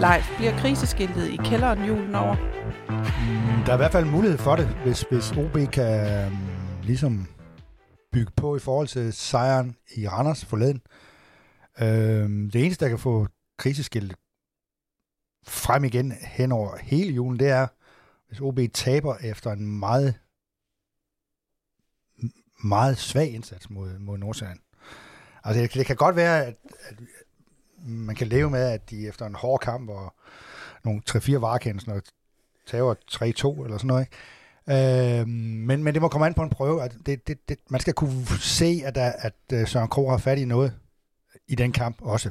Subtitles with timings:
[0.00, 2.34] Leif, bliver kriseskiltet i kælderen julen over?
[2.88, 6.38] Mm, Der er i hvert fald mulighed for det, hvis, hvis OB kan um,
[6.82, 7.26] ligesom
[8.12, 10.82] bygge på i forhold til sejren i Randers forleden.
[11.80, 13.26] Øhm, det eneste, der kan få
[13.58, 14.16] kriseskiltet
[15.46, 17.66] frem igen hen over hele julen, det er,
[18.28, 20.14] hvis OB taber efter en meget
[22.64, 24.60] meget svag indsats mod, mod Nordsjælland.
[25.44, 26.56] Altså, det, det kan godt være, at,
[26.88, 26.98] at
[27.86, 30.14] man kan leve med, at de efter en hård kamp og
[30.84, 32.02] nogle 3-4 varekendelser og
[32.66, 34.16] tager 3-2 eller sådan noget, ikke?
[34.70, 36.82] Øh, men, men det må komme an på en prøve.
[36.82, 40.18] At det, det, det, man skal kunne se, at, der, at øh, Søren Krog har
[40.18, 40.74] fat i noget
[41.48, 42.30] i den kamp også,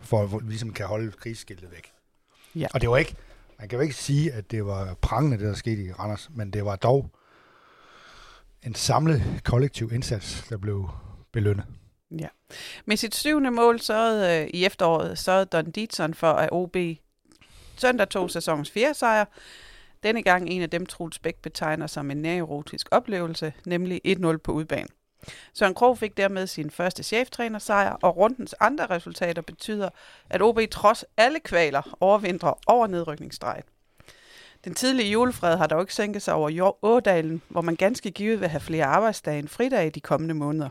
[0.00, 1.92] for at ligesom kan holde krigsskiltet væk.
[2.54, 2.66] Ja.
[2.74, 3.14] Og det var ikke,
[3.58, 6.50] man kan jo ikke sige, at det var prangende, det der skete i Randers, men
[6.50, 7.10] det var dog
[8.62, 10.90] en samlet kollektiv indsats, der blev
[11.32, 11.64] belønnet.
[12.10, 12.28] Ja.
[12.84, 16.76] Med sit syvende mål så øh, i efteråret sørgede Don Dietzson for, at OB
[17.76, 19.24] søndag tog sæsonens fjerde sejr.
[20.02, 24.52] Denne gang en af dem, Troels Bæk betegner som en nærerotisk oplevelse, nemlig 1-0 på
[24.52, 24.88] udbanen.
[25.54, 29.88] Søren Krog fik dermed sin første cheftrænersejr, og rundens andre resultater betyder,
[30.30, 33.62] at OB trods alle kvaler overvintrer over nedrykningsstregen.
[34.64, 38.48] Den tidlige julefred har dog ikke sænket sig over Ådalen, hvor man ganske givet vil
[38.48, 40.68] have flere arbejdsdage end i de kommende måneder.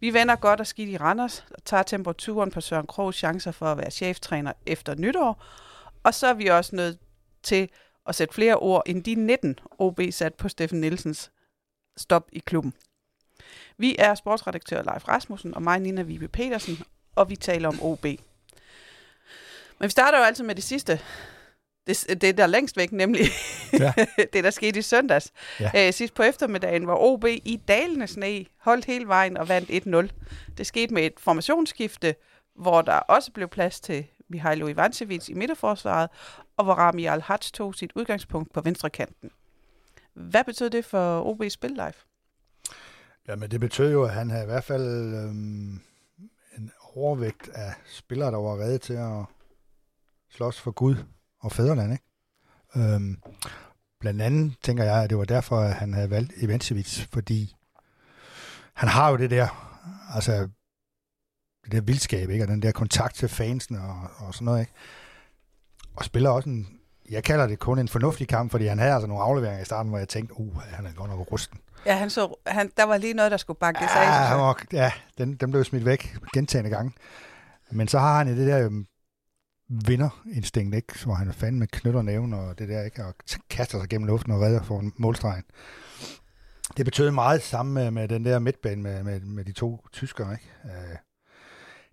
[0.00, 3.66] Vi vender godt og skidt i Randers og tager temperaturen på Søren Krogs chancer for
[3.66, 5.44] at være cheftræner efter nytår.
[6.02, 6.98] Og så er vi også nødt
[7.42, 7.68] til
[8.06, 11.30] at sætte flere ord end de 19 OB sat på Steffen Nielsens
[11.96, 12.74] stop i klubben.
[13.78, 16.78] Vi er sportsredaktør Leif Rasmussen og mig, Nina Vibe Petersen,
[17.14, 18.04] og vi taler om OB.
[18.04, 21.00] Men vi starter jo altid med det sidste.
[21.86, 23.26] Det, det der er længst væk, nemlig
[23.72, 23.92] ja.
[24.32, 25.32] det, der skete i søndags.
[25.60, 25.70] Ja.
[25.74, 30.54] Æ, sidst på eftermiddagen, hvor OB i dalende sne holdt hele vejen og vandt 1-0.
[30.58, 32.14] Det skete med et formationsskifte,
[32.56, 36.10] hvor der også blev plads til Mihailo Ivancevic i midterforsvaret,
[36.56, 39.30] og hvor Rami al tog sit udgangspunkt på venstre kanten.
[40.14, 42.06] Hvad betød det for OB's spil, Life?
[43.28, 45.80] Jamen, det betød jo, at han havde i hvert fald øhm,
[46.58, 49.24] en overvægt af spillere, der var reddet til at
[50.30, 50.96] slås for Gud
[51.40, 52.04] og fædreland, ikke?
[52.76, 53.16] Øhm,
[54.00, 57.56] blandt andet tænker jeg, at det var derfor, at han havde valgt Ivancevic, fordi
[58.74, 59.48] han har jo det der,
[60.14, 60.48] altså
[61.64, 62.44] det der vildskab, ikke?
[62.44, 64.72] Og den der kontakt til fansen og, og sådan noget, ikke?
[65.96, 66.80] Og spiller også en,
[67.10, 69.90] jeg kalder det kun en fornuftig kamp, fordi han havde altså nogle afleveringer i starten,
[69.90, 71.58] hvor jeg tænkte, uh, han er godt nok rusten.
[71.86, 74.28] Ja, han så, han, der var lige noget, der skulle bakkes ja, af.
[74.28, 76.92] Han var, ja, den, den blev smidt væk gentagende gange.
[77.70, 78.86] Men så har han det der øhm,
[79.70, 81.04] vinderinstinkt, ikke?
[81.04, 83.04] hvor han er fandme med knytter næven og det der, ikke?
[83.04, 83.14] og
[83.50, 85.44] kaster sig gennem luften og redder for målstregen.
[86.76, 90.32] Det betød meget sammen med, med den der midtbane med, med, med de to tyskere.
[90.32, 90.50] Ikke?
[90.64, 90.96] Øh,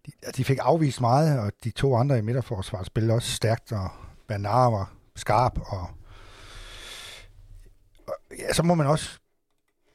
[0.05, 3.89] de, de fik afvist meget, og de to andre i midterforsvaret spillede også stærkt, og
[4.27, 5.89] Bernard var skarp, og,
[8.07, 9.19] og ja, så må man også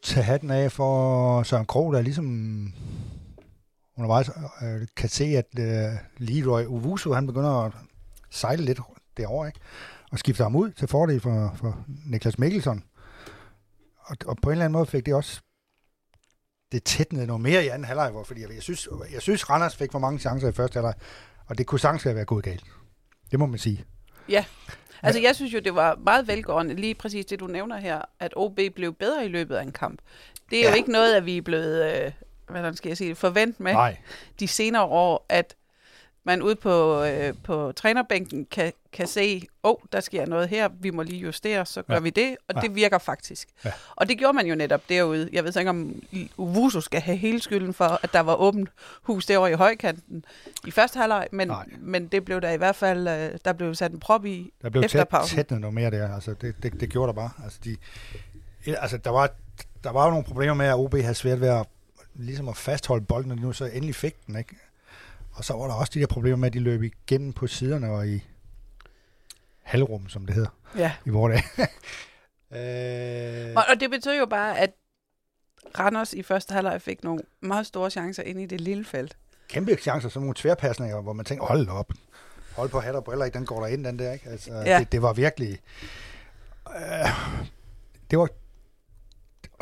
[0.03, 2.73] tage hatten af for Søren Krog, der ligesom
[3.97, 4.31] undervejs
[4.63, 7.73] øh, kan se, at øh, Leroy Owusu, han begynder at
[8.31, 8.81] sejle lidt
[9.17, 9.61] derovre, ikke?
[10.13, 12.85] og skifter ham ud til fordel for, for Niklas Mikkelsen.
[13.99, 15.41] Og, og på en eller anden måde fik det også
[16.73, 19.77] det tætnede noget mere i anden halvleg, hvor, fordi jeg, jeg, synes, jeg synes, Randers
[19.77, 20.95] fik for mange chancer i første halvleg,
[21.47, 22.65] og det kunne sagtens være gået galt.
[23.31, 23.85] Det må man sige.
[24.29, 24.45] Ja,
[25.03, 28.33] altså jeg synes jo, det var meget velgående, lige præcis det, du nævner her, at
[28.37, 29.99] OB blev bedre i løbet af en kamp.
[30.51, 30.71] Det er ja.
[30.71, 32.13] jo ikke noget, at vi er blevet, øh,
[32.61, 33.97] hvordan skal jeg sige, forvent med Nej.
[34.41, 35.55] de senere år, at
[36.25, 40.69] man ude på, øh, på trænerbænken kan, kan se, åh, oh, der sker noget her,
[40.81, 42.01] vi må lige justere, så gør ja.
[42.01, 42.61] vi det, og ja.
[42.61, 43.49] det virker faktisk.
[43.65, 43.73] Ja.
[43.97, 45.29] Og det gjorde man jo netop derude.
[45.33, 46.03] Jeg ved ikke, om
[46.37, 48.69] Uvuso skal have hele skylden for, at der var åbent
[49.03, 50.25] hus derovre i højkanten
[50.67, 53.93] i første halvleg, men, men det blev der i hvert fald, øh, der blev sat
[53.93, 57.07] en prop i Der blev tæt, tæt noget mere der, altså det, det, det gjorde
[57.07, 57.31] der bare.
[57.45, 57.77] Altså, de,
[58.67, 59.31] altså der, var,
[59.85, 61.67] der var jo nogle problemer med, at OB havde svært ved at,
[62.15, 64.57] ligesom at fastholde bolden, og nu så endelig fik den, ikke?
[65.33, 67.91] Og så var der også de der problemer med, at de løb igennem på siderne
[67.91, 68.25] og i
[69.63, 70.93] halvrum, som det hedder ja.
[71.05, 71.69] i vores dag.
[73.49, 73.57] øh...
[73.57, 74.71] og, og det betød jo bare, at
[75.79, 79.17] Randers i første halvleg fik nogle meget store chancer ind i det lille felt.
[79.49, 81.93] Kæmpe chancer, sådan nogle tværpasninger, hvor man tænker, hold op,
[82.57, 83.39] hold på hat og briller, ikke?
[83.39, 84.13] den går der ind, den der.
[84.13, 84.31] Ikke?
[84.31, 84.79] Altså, ja.
[84.79, 85.59] det, det, var virkelig...
[86.77, 87.09] Øh,
[88.11, 88.29] det var...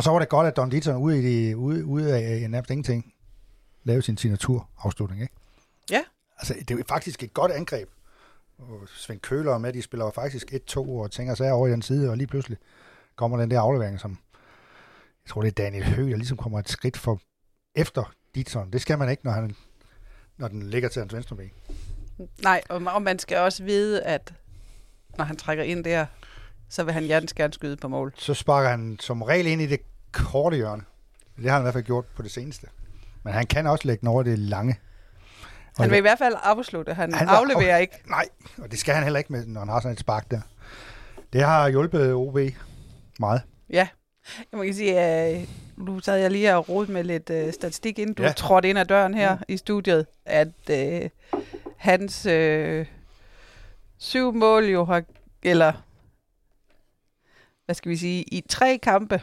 [0.00, 2.70] Og så var det godt, at Don Dietzson ude, i de, ude, ude af nærmest
[2.70, 3.14] ingenting
[3.84, 5.34] lavede sin signaturafslutning, ikke?
[5.90, 6.02] Ja.
[6.38, 7.88] Altså, det er faktisk et godt angreb.
[8.58, 12.10] Og Svend Køler med, de spiller faktisk 1-2 og tænker sig over i den side,
[12.10, 12.58] og lige pludselig
[13.16, 14.10] kommer den der aflevering, som
[15.24, 17.20] jeg tror, det er Daniel Høgh, der ligesom kommer et skridt for
[17.74, 18.70] efter Ditson.
[18.70, 19.56] Det skal man ikke, når, han,
[20.36, 21.50] når den ligger til hans venstre ben.
[22.42, 24.34] Nej, og, og man skal også vide, at
[25.18, 26.06] når han trækker ind der,
[26.68, 28.14] så vil han hjertens gerne skyde på mål.
[28.16, 30.82] Så sparker han som regel ind i det korte hjørne.
[31.36, 32.66] Det har han i hvert fald gjort på det seneste.
[33.22, 34.78] Men han kan også lægge den over det lange.
[35.78, 36.94] Og Han vil i hvert fald afslutte.
[36.94, 37.94] Han, Han afleverer af- ikke.
[38.08, 38.28] Nej,
[38.58, 40.40] og det skal han heller ikke, med, når han har sådan et spark der.
[41.32, 42.38] Det har hjulpet OB
[43.20, 43.42] meget.
[43.70, 43.88] Ja.
[44.52, 48.14] Jeg må sige, at nu sad jeg lige og rodet med lidt uh, statistik, inden
[48.14, 48.32] du Ja.
[48.32, 49.42] trådte ind ad døren her mm.
[49.48, 51.08] i studiet, at uh,
[51.76, 52.86] hans uh,
[53.98, 55.02] syv mål jo har,
[55.42, 55.72] eller
[57.64, 59.22] hvad skal vi sige, i tre kampe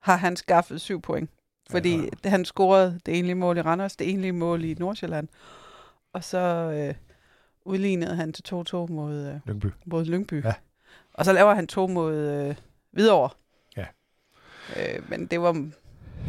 [0.00, 1.30] har han skaffet syv point.
[1.70, 2.30] Fordi Ja.
[2.30, 5.28] han scorede det enlige mål i Randers, det enlige mål i Nordsjælland,
[6.12, 6.94] og så øh,
[7.64, 9.66] udlignede han til 2-2 mod, øh, Lyngby.
[9.86, 10.44] mod Lyngby.
[10.44, 10.54] Ja.
[11.14, 12.54] Og så laver han to mod øh,
[12.92, 13.30] Hvidovre.
[13.76, 13.86] Ja.
[14.76, 15.52] Øh, men det var,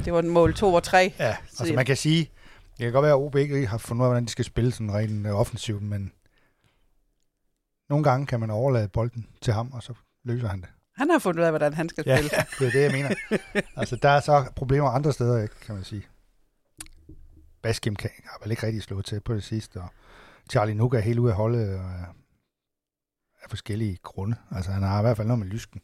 [0.06, 1.14] det var en mål 2 og 3.
[1.20, 2.20] Ja, altså man kan sige,
[2.78, 4.72] det kan godt være, at OB ikke har fundet ud af, hvordan de skal spille
[4.72, 6.12] sådan rent øh, offensivt, men
[7.90, 10.70] nogle gange kan man overlade bolden til ham, og så løser han det.
[11.02, 12.30] Han har fundet ud af, hvordan han skal Ja, spille.
[12.60, 13.16] det er det, jeg mener.
[13.76, 16.08] altså, der er så problemer andre steder, ikke, kan man sige.
[17.62, 19.90] Baskim kan, har vel ikke rigtig slået til på det sidste, og
[20.52, 21.86] Charlie Nuka er helt ude af holdet og
[23.44, 24.36] af forskellige grunde.
[24.52, 25.82] Altså, han har i hvert fald noget med lysken.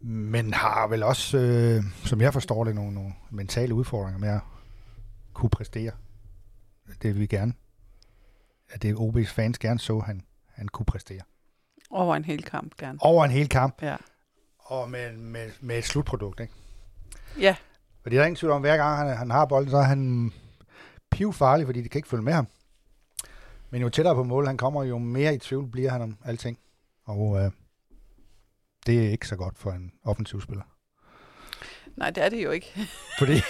[0.00, 4.40] Men har vel også, øh, som jeg forstår det, nogle, nogle mentale udfordringer med at
[5.32, 5.92] kunne præstere.
[7.02, 7.52] Det vil vi gerne.
[8.68, 11.22] At det OB's fans gerne så, han, han kunne præstere.
[11.90, 12.98] Over en hel kamp, gerne.
[13.02, 13.96] Over en hel kamp, Ja.
[14.58, 16.52] og med, med, med et slutprodukt, ikke?
[17.40, 17.56] Ja,
[18.04, 19.82] Og det er der ingen tvivl om, hver gang han, han har bolden, så er
[19.82, 20.32] han
[21.10, 22.46] pivfarlig, fordi de kan ikke følge med ham.
[23.70, 26.58] Men jo tættere på mål han kommer, jo mere i tvivl bliver han om alting.
[27.04, 27.50] Og øh,
[28.86, 30.62] det er ikke så godt for en offensiv spiller.
[31.96, 32.72] nej, det er det jo ikke.
[33.18, 33.40] Fordi,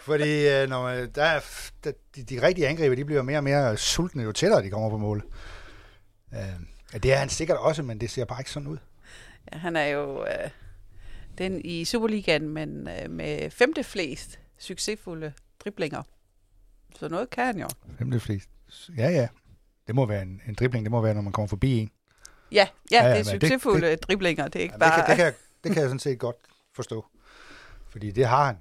[0.00, 1.40] fordi øh, når man, der er,
[1.84, 4.90] der, de, de rigtige angriber, de bliver mere og mere sultne, jo tættere de kommer
[4.90, 5.24] på mål.
[6.34, 6.40] Øh,
[6.92, 8.78] ja, det er han sikkert også, men det ser bare ikke sådan ud.
[9.52, 10.50] Ja, han er jo øh,
[11.38, 15.32] den i Superligaen, men øh, med femte flest succesfulde
[15.64, 16.02] driblinger.
[16.98, 17.68] Så noget kan han jo.
[17.98, 18.48] Femte flest.
[18.96, 19.28] Ja, ja.
[19.86, 21.90] Det må være en, en dribling, det må være, når man kommer forbi en.
[22.52, 24.44] Ja, ja, Ja, ja det er men det- succesfulde det, driblinger.
[24.48, 25.00] Det er ikke Ja, det, bare...
[25.00, 25.34] kan, det, kan, jeg-
[25.64, 26.36] det kan jeg sådan set godt
[26.74, 27.06] forstå.
[27.90, 28.56] Fordi det har han.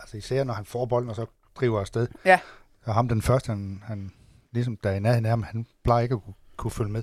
[0.00, 2.08] Altså især når han får bolden, og så driver afsted.
[2.24, 2.40] Ja.
[2.84, 4.12] Så ham den første, han, han
[4.52, 7.02] ligesom der er i nærheden af ham, han plejer ikke at kunne, kunne følge med.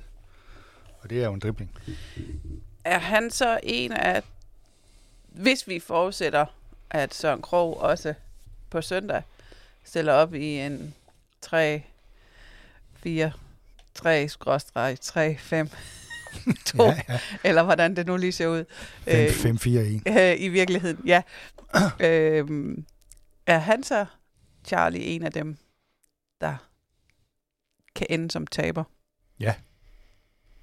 [1.01, 1.71] Og det er jo en dribling.
[2.83, 4.23] Er han så en af...
[5.27, 6.45] Hvis vi forudsætter,
[6.89, 8.13] at Søren Krog også
[8.69, 9.23] på søndag
[9.83, 10.95] stiller op i en
[11.41, 11.83] 3,
[12.95, 13.31] 4,
[13.93, 15.69] 3, skråstreg, 3, 5,
[16.65, 17.19] 2, Ja, ja.
[17.43, 18.65] eller hvordan det nu lige ser ud.
[19.07, 20.11] 5-4-1.
[20.19, 21.21] øh, I virkeligheden, ja.
[21.99, 22.85] øhm,
[23.47, 24.05] er han så,
[24.65, 25.57] Charlie, en af dem,
[26.41, 26.55] der
[27.95, 28.83] kan ende som taber?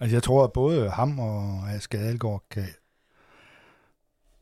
[0.00, 2.66] Altså jeg tror, at både ham og Aske Adelgaard kan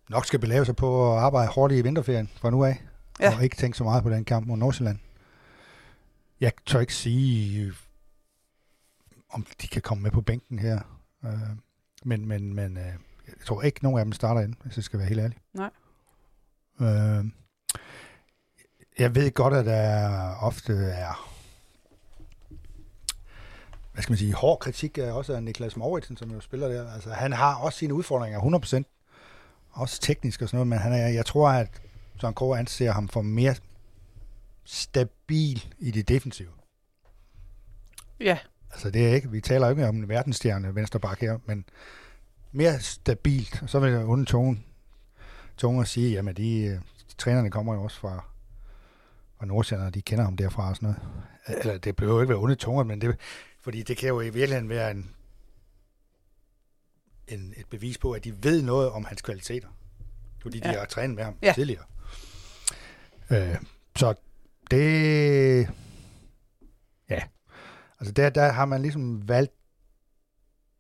[0.08, 2.82] nok skal belave sig på at arbejde hårdt i vinterferien fra nu af.
[3.20, 3.37] Ja.
[3.37, 4.99] Og ikke tænke så meget på den kamp mod Nordsjælland.
[6.40, 7.73] Jeg tør ikke sige,
[9.31, 10.81] om de kan komme med på bænken her.
[11.25, 11.32] Øh,
[12.05, 12.84] men men, men øh,
[13.26, 15.38] jeg tror ikke, nogen af dem starter ind, hvis jeg skal være helt ærlig.
[15.55, 15.70] Nej.
[16.81, 17.25] Øh,
[18.99, 21.31] jeg ved godt, at der ofte er
[23.93, 26.93] hvad skal man sige, hård kritik er også af Niklas Mauritsen, som jo spiller der.
[26.93, 29.69] Altså, han har også sine udfordringer, 100%.
[29.70, 31.69] Også teknisk og sådan noget, men han er, jeg tror, at
[32.20, 33.55] Søren Krog anser ham for mere
[34.65, 36.49] stabil i det defensive.
[38.20, 38.39] Ja,
[38.72, 41.65] Altså det er ikke, vi taler jo ikke om en verdensstjerne venstreback her, men
[42.53, 43.63] mere stabilt.
[43.63, 44.65] Og så vil jeg uden tungen,
[45.56, 46.70] tungen at sige, jamen de,
[47.11, 48.25] de trænerne kommer jo også fra,
[49.39, 51.03] fra Nordsjælland, og de kender ham derfra og sådan noget.
[51.61, 53.17] Eller det behøver jo ikke være onde tunger, men det,
[53.62, 55.14] fordi det kan jo i virkeligheden være en,
[57.28, 59.69] en, et bevis på, at de ved noget om hans kvaliteter.
[60.42, 60.78] Fordi de Ja.
[60.78, 61.52] har trænet med ham Ja.
[61.54, 61.84] tidligere.
[63.31, 63.56] Øh,
[63.96, 64.14] så
[64.70, 65.69] det...
[67.10, 67.22] Ja.
[68.00, 69.52] Altså der, der har man ligesom valgt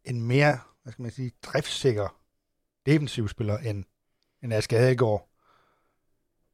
[0.04, 2.18] en mere, hvad skal man sige, driftsikker
[2.86, 3.84] defensiv spiller end,
[4.42, 5.28] end Aske Adelgaard,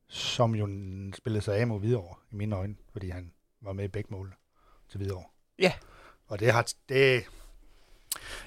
[0.09, 0.67] som jo
[1.15, 4.35] spillede sig af mod Hvidovre i mine øjne, fordi han var med i begge mål
[4.89, 5.25] til Hvidovre.
[5.59, 5.73] Ja.
[6.29, 7.25] Og det har, det,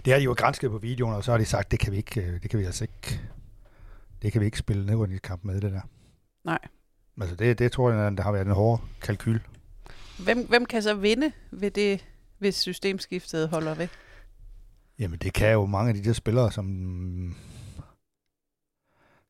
[0.06, 1.98] det har de jo grænsket på videoen, og så har de sagt, det kan vi
[1.98, 3.22] ikke, øh, det kan vi altså ikke,
[4.22, 5.82] det kan vi ikke spille nedrykningskamp med det der.
[6.44, 6.60] Nej.
[7.22, 9.40] Altså det, det tror jeg, der har været en hård kalkyl.
[10.24, 12.06] hvem, hvem kan så vinde ved det,
[12.38, 13.88] hvis systemskiftet holder ved?
[15.00, 17.36] Jamen det kan jo mange af de der spillere, som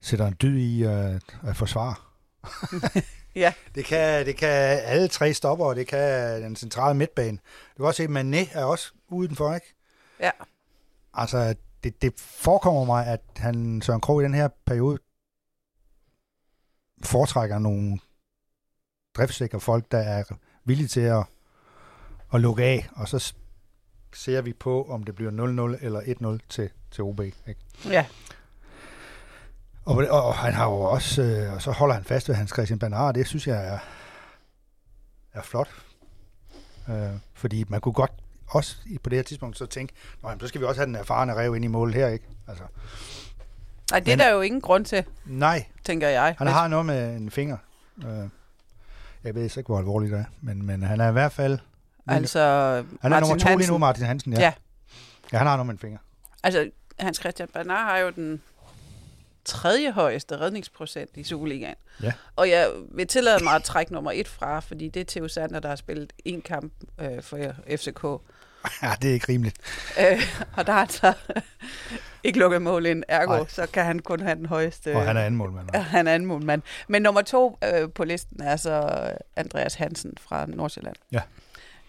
[0.02, 1.96] sætter en dyd i at, at forsvare.
[3.36, 3.54] Ja.
[3.76, 4.50] Det kan, det kan
[4.84, 7.38] alle tre stopper, og det kan den centrale midtbane.
[7.78, 9.76] Du kan også se, at Mané er også udenfor, ikke?
[10.20, 10.32] Ja.
[11.14, 14.98] Altså, det, det forekommer mig, at han, Søren Krog i den her periode
[17.04, 18.00] foretrækker nogle
[19.18, 20.24] driftsikre folk, der er
[20.66, 21.26] villige til at,
[22.34, 23.34] at lukke af, og så
[24.14, 27.20] ser vi på, om det bliver 0-0 eller 1-0 til, til OB.
[27.20, 27.56] Ikke?
[27.86, 28.06] Ja.
[29.86, 32.50] Og, og, og han har jo også, øh, og så holder han fast ved Hans
[32.50, 33.80] Christian Bernard, det synes jeg er,
[35.34, 35.70] er flot.
[36.90, 36.96] Øh,
[37.34, 38.12] fordi man kunne godt
[38.48, 40.96] også på det her tidspunkt så tænke, Nå, jamen, så skal vi også have den
[40.96, 42.26] erfarne rev ind i målet her, ikke?
[42.48, 42.64] Altså,
[43.92, 46.36] Nej, det er Men- der jo ingen grund til, nej, tænker jeg.
[46.38, 47.58] han har noget med en finger.
[48.08, 48.30] Øh,
[49.24, 51.60] jeg ved ikke, hvor alvorligt det er, men, men han er i hvert fald...
[52.08, 52.40] Altså,
[53.02, 53.74] han er Martin nummer to lige Hansen.
[53.74, 54.40] nu, Martin Hansen, ja.
[54.40, 54.54] Ja.
[55.34, 56.00] Ja, han har noget med en finger.
[56.44, 56.70] Altså,
[57.00, 58.42] Hans Christian Bernard har jo den
[59.46, 61.76] tredje højeste redningsprocent i Superligaen.
[62.04, 62.14] Ja.
[62.36, 65.60] Og jeg vil tillade mig at trække nummer et fra, fordi det er Theo Sander,
[65.60, 67.38] der har spillet en kamp øh, for
[67.78, 68.04] FCK.
[68.84, 69.58] Ja, det er ikke rimeligt.
[70.00, 70.22] Øh,
[70.58, 71.14] og der har han så
[72.24, 73.48] ikke lukket mål ind, ergo, Nej.
[73.48, 74.96] så kan han kun have den højeste.
[74.96, 75.70] Og han er anden målmand.
[75.74, 76.62] Ja, han er anden målmand.
[76.88, 79.02] Men nummer to øh, på listen er så
[79.36, 80.96] Andreas Hansen fra Nordsjælland.
[81.12, 81.22] Ja.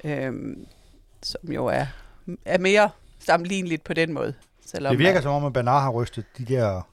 [0.04, 0.66] Øhm,
[1.22, 1.86] som jo er,
[2.44, 4.34] er mere sammenligneligt på den måde.
[4.66, 6.88] Selvom, Det virker at- som om, at Bernard har rystet de der,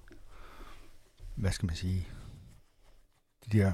[1.39, 2.08] hvad skal man sige,
[3.51, 3.74] de der,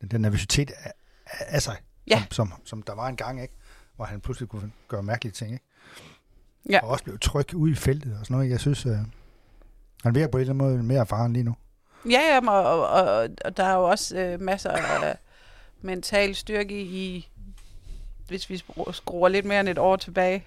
[0.00, 0.92] den der nervøsitet af,
[1.26, 1.76] af sig,
[2.10, 2.24] Ja.
[2.30, 3.54] som, som, som, der var en gang, ikke?
[3.96, 5.52] hvor han pludselig kunne gøre mærkelige ting.
[5.52, 5.64] Ikke?
[6.70, 6.80] Ja.
[6.82, 8.50] Og også blev tryg ude i feltet og sådan noget.
[8.50, 8.96] Jeg synes, øh,
[10.02, 11.56] han virker på en eller anden måde mere erfaren lige nu.
[12.10, 15.16] Ja, ja, og, og, og, der er jo også øh, masser af
[15.80, 17.30] mental styrke i,
[18.28, 20.44] hvis vi skru- skruer lidt mere end et år tilbage,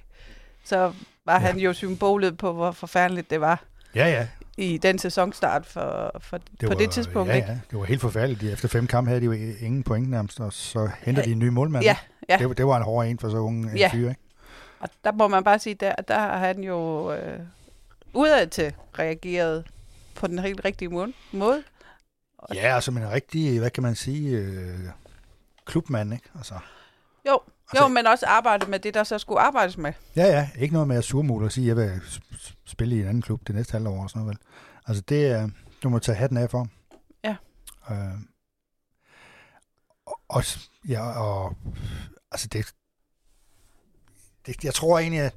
[0.64, 0.94] så
[1.26, 1.40] var ja.
[1.40, 3.64] han jo symbolet på, hvor forfærdeligt det var
[3.96, 4.28] Ja, ja.
[4.60, 7.30] I den sæsonstart for, for, det på var, det tidspunkt.
[7.30, 7.48] Ja, ikke?
[7.48, 7.60] ja.
[7.72, 8.42] Det var helt forfærdeligt.
[8.42, 11.40] De- Efter fem kampe havde de jo ingen point nærmest, og så henter de en
[11.40, 11.84] ny målmand.
[11.84, 11.98] Ja,
[12.30, 12.38] ja.
[12.38, 13.90] Det, var- det var en hård en for så unge en Ja.
[13.94, 14.22] fyr, ikke?
[14.80, 17.40] Og der må man bare sige, der, der har han jo øh,
[18.14, 19.66] udad til reageret
[20.16, 21.14] på den helt rigtige måde.
[21.32, 21.64] måde.
[22.54, 24.80] Ja, altså en rigtig, hvad kan man sige, øh,
[25.66, 26.26] klubmand, ikke?
[26.38, 26.54] Altså,
[27.28, 27.40] Jo,
[27.72, 29.94] Altså- jo, men også arbejde med det, der så skulle arbejdes med.
[30.16, 30.50] Ja, ja.
[30.58, 32.02] Ikke noget med at surmule og sige, at jeg vil
[32.66, 34.38] spille i en anden klub det næste halvår og sådan noget.
[34.38, 34.48] Vel.
[34.88, 35.50] Altså det er,
[35.84, 36.68] du må tage hatten af for.
[37.24, 37.36] Ja.
[37.92, 37.98] Øh,
[40.30, 40.44] og,
[40.88, 41.56] ja, og
[42.32, 42.74] altså det,
[44.46, 45.36] det, jeg tror egentlig, at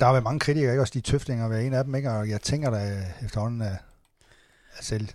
[0.00, 0.82] der har været mange kritikere, ikke?
[0.82, 2.10] også de tøftinger ved en af dem, ikke?
[2.10, 3.76] og jeg tænker da efterhånden, at,
[4.78, 5.08] at selv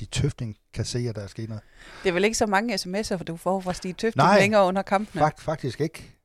[0.00, 1.62] de tøfting kan se, at der er sket noget.
[2.02, 4.38] Det er vel ikke så mange sms'er, for du får fra Stig Tøfting Nej.
[4.40, 5.18] længere under kampen.
[5.20, 6.16] Fakt, faktisk ikke.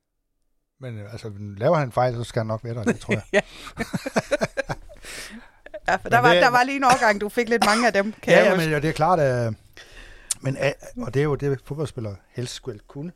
[0.80, 3.22] Men øh, altså, laver han fejl, så skal han nok være der, det tror jeg.
[3.32, 3.40] ja.
[5.88, 7.92] ja, for der var, det- der var lige en årgang, du fik lidt mange af
[7.92, 9.54] dem, kan ja, jeg men ja, det er klart, at,
[10.40, 10.72] men, øh,
[11.06, 13.12] og det er jo det, fodboldspillere helst skulle kunne,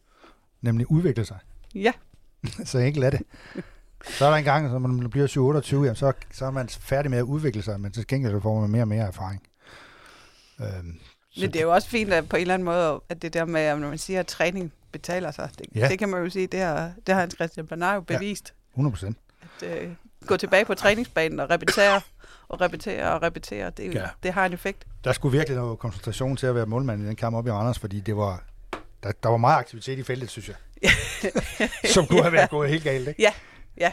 [0.63, 1.39] nemlig udvikle sig.
[1.75, 1.93] Ja,
[2.65, 3.21] så enkelt er det.
[4.05, 7.11] Så er der en gang, når man bliver 27, jamen, så, så er man færdig
[7.11, 9.43] med at udvikle sig, men til gengæld så får man mere og mere erfaring.
[10.61, 10.99] Øhm,
[11.37, 13.45] men det er jo også fint at på en eller anden måde, at det der
[13.45, 15.81] med, at når man siger, at træning betaler sig, det, Ja.
[15.81, 15.89] ja.
[15.89, 18.19] det kan man jo sige, det har, det har Hans Christian Bernard jo Ja.
[18.19, 18.55] bevist.
[18.73, 19.17] 100 procent.
[19.63, 19.91] At øh,
[20.27, 22.01] gå tilbage på træningsbanen og repetere,
[22.49, 24.01] og repetere og repetere, det, Ja.
[24.01, 24.07] ja.
[24.23, 24.87] det har en effekt.
[25.05, 27.79] Der skulle virkelig noget koncentration til at være målmand i den kamp op i Randers,
[27.79, 28.45] fordi det var,
[29.03, 30.57] der, der var meget aktivitet i feltet, synes jeg.
[31.95, 33.23] Som kunne have været gået helt galt, ikke?
[33.23, 33.33] Ja,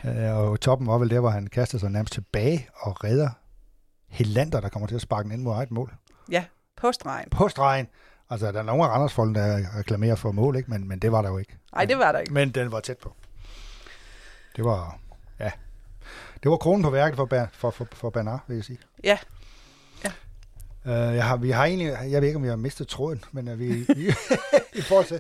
[0.06, 0.30] ja.
[0.32, 3.30] Øh, og toppen var vel der, hvor han kaster sig nærmest tilbage og redder
[4.10, 5.94] Helander, der kommer til at sparke den ind mod eget mål.
[6.32, 6.44] Ja,
[6.78, 7.30] på stregen.
[7.30, 7.88] På stregen.
[8.30, 10.72] Altså, der er nogle af Randers-folk, der reklamerer for mål, ikke?
[10.72, 11.58] Men, men det var der jo ikke.
[11.74, 12.34] Nej, det var der ikke.
[12.34, 13.14] Men den var tæt på.
[14.56, 15.00] Det var,
[15.40, 15.52] ja.
[16.44, 18.80] Det var kronen på værket for, for, for, for Bernard, vil jeg sige.
[19.04, 19.18] Ja.
[20.86, 23.48] Uh, jeg har, vi har egentlig, jeg ved ikke, om vi har mistet tråden, men
[23.48, 24.08] uh, vi, vi
[24.80, 25.20] i forhold til,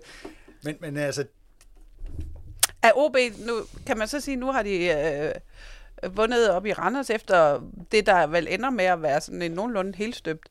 [0.63, 1.25] men, men altså,
[2.81, 3.15] Er OB,
[3.47, 3.53] nu
[3.85, 4.87] kan man så sige, nu har de
[6.03, 7.61] øh, vundet op i Randers efter
[7.91, 10.47] det, der vel ender med at være sådan en nogenlunde helstøbt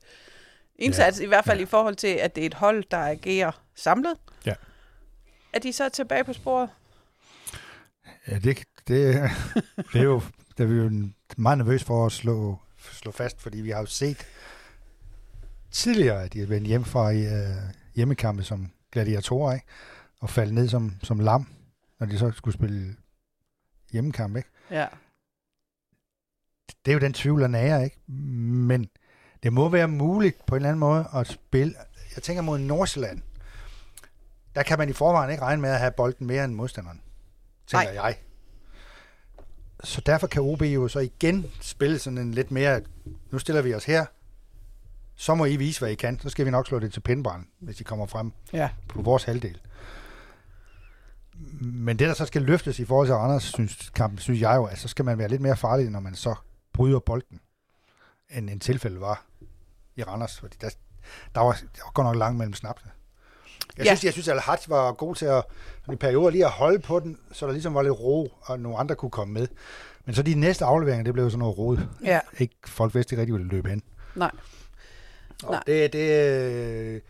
[0.79, 1.23] indsats, ja.
[1.23, 1.63] i hvert fald Ja.
[1.63, 4.17] i forhold til, at det er et hold, der agerer samlet.
[4.45, 4.53] Ja.
[5.53, 6.69] Er de så tilbage på sporet?
[8.27, 9.29] ja, det, det,
[9.93, 10.21] det er jo,
[10.57, 13.85] det er vi jo meget nervøs for at slå, slå fast, fordi vi har jo
[13.85, 14.27] set
[15.71, 19.65] tidligere, at de er vendt hjem fra uh, hjemmekampe som gladiatorer, ikke?
[20.19, 21.47] og faldt ned som, som lam,
[21.99, 22.95] når de så skulle spille
[23.91, 24.49] hjemmekamp, ikke?
[24.71, 24.87] Ja.
[26.85, 28.11] det er jo den tvivl, der nærer, ikke?
[28.11, 28.89] Men
[29.43, 31.75] det må være muligt på en eller anden måde at spille.
[32.15, 33.21] Jeg tænker mod Nordsjælland.
[34.55, 37.01] Der kan man i forvejen ikke regne med at have bolden mere end modstanderen,
[37.67, 38.03] tænker Nej.
[38.03, 38.15] jeg.
[39.83, 42.81] Så derfor kan OB jo så igen spille sådan en lidt mere,
[43.31, 44.05] nu stiller vi os her,
[45.15, 46.19] så må I vise, hvad I kan.
[46.19, 48.69] Så skal vi nok slå det til pindebrand, hvis I kommer frem Ja.
[48.89, 49.59] på vores halvdel.
[51.61, 54.63] Men det, der så skal løftes i forhold til Randers synes, kampen, synes jeg jo,
[54.65, 56.35] at så skal man være lidt mere farlig, når man så
[56.73, 57.39] bryder bolden,
[58.29, 59.25] end en tilfælde var
[59.95, 60.39] i Randers.
[60.39, 60.69] Fordi der,
[61.35, 62.91] der, var, der var godt nok langt mellem snapsene.
[63.77, 63.95] Jeg Ja.
[63.95, 65.43] synes, jeg synes, at Al var god til at
[65.93, 68.77] i perioder lige at holde på den, så der ligesom var lidt ro, og nogle
[68.77, 69.47] andre kunne komme med.
[70.05, 71.77] Men så de næste afleveringer, det blev sådan noget rod.
[72.03, 72.19] Ja.
[72.39, 73.83] Ikke, folk vidste ikke rigtig, hvor det løb hen.
[74.15, 74.31] Nej.
[75.43, 75.63] Og Nej.
[75.67, 77.01] det, det, øh,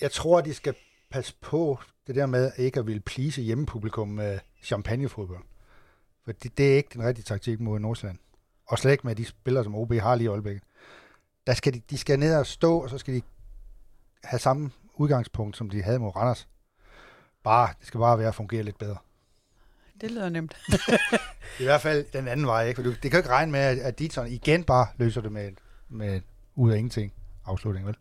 [0.00, 0.74] jeg tror, de skal
[1.10, 5.42] passe på det der med ikke at ville please hjemmepublikum med champagnefodbold.
[6.24, 8.18] For det, det er ikke den rigtige taktik mod Nordsjælland.
[8.66, 10.62] Og slet ikke med de spillere, som OB har lige i øjeblikket.
[11.46, 13.22] Der skal de, de skal ned og stå, og så skal de
[14.24, 16.48] have samme udgangspunkt, som de havde mod Randers.
[17.42, 18.96] Bare, det skal bare være at fungere lidt bedre.
[20.00, 20.56] Det lyder nemt.
[21.60, 22.76] I hvert fald den anden vej, ikke?
[22.76, 25.32] For du, det kan jo ikke regne med, at, at Ditson igen bare løser det
[25.32, 25.50] med,
[25.88, 26.20] med
[26.54, 27.12] ud af ingenting
[27.46, 27.96] afslutning, vel?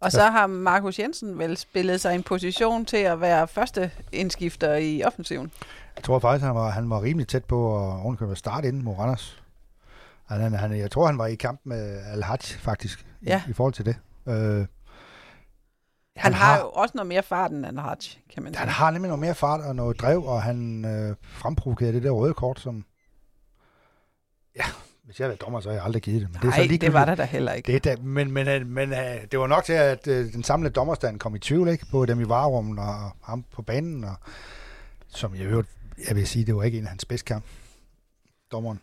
[0.00, 4.74] Og så har Markus Jensen vel spillet sig en position til at være første indskifter
[4.74, 5.52] i offensiven.
[5.96, 8.84] Jeg tror faktisk, han var, han var rimelig tæt på at ovenikøbet at starte inden
[8.84, 9.42] mod Randers.
[10.28, 13.42] Han, han, jeg tror, han var i kamp med Al-Hajj, faktisk, Ja.
[13.46, 13.96] i, i forhold til det.
[14.26, 14.66] Øh, Han,
[16.16, 17.96] Han har, har- jo også noget mere fart end han har,
[18.34, 18.58] kan man sige.
[18.60, 22.10] han har nemlig noget mere fart og noget drev, og han øh, fremprovokerede det der
[22.10, 22.84] røde kort, som...
[24.56, 24.62] Ja,
[25.04, 26.28] hvis jeg havde været dommer, så havde jeg aldrig givet det.
[26.30, 27.66] Men det er så Nej, det var der da heller ikke.
[27.66, 28.98] Det, er da, men, men, øh, men øh,
[29.32, 31.86] det var nok til, at øh, den samlede dommerstand kom i tvivl ikke?
[31.90, 34.04] på dem i varerummet og ham på banen.
[34.04, 34.14] Og,
[35.08, 35.68] som jeg, øvrigt,
[36.08, 37.44] jeg vil sige, det var ikke en af hans bedste kamp.
[38.52, 38.80] Dommeren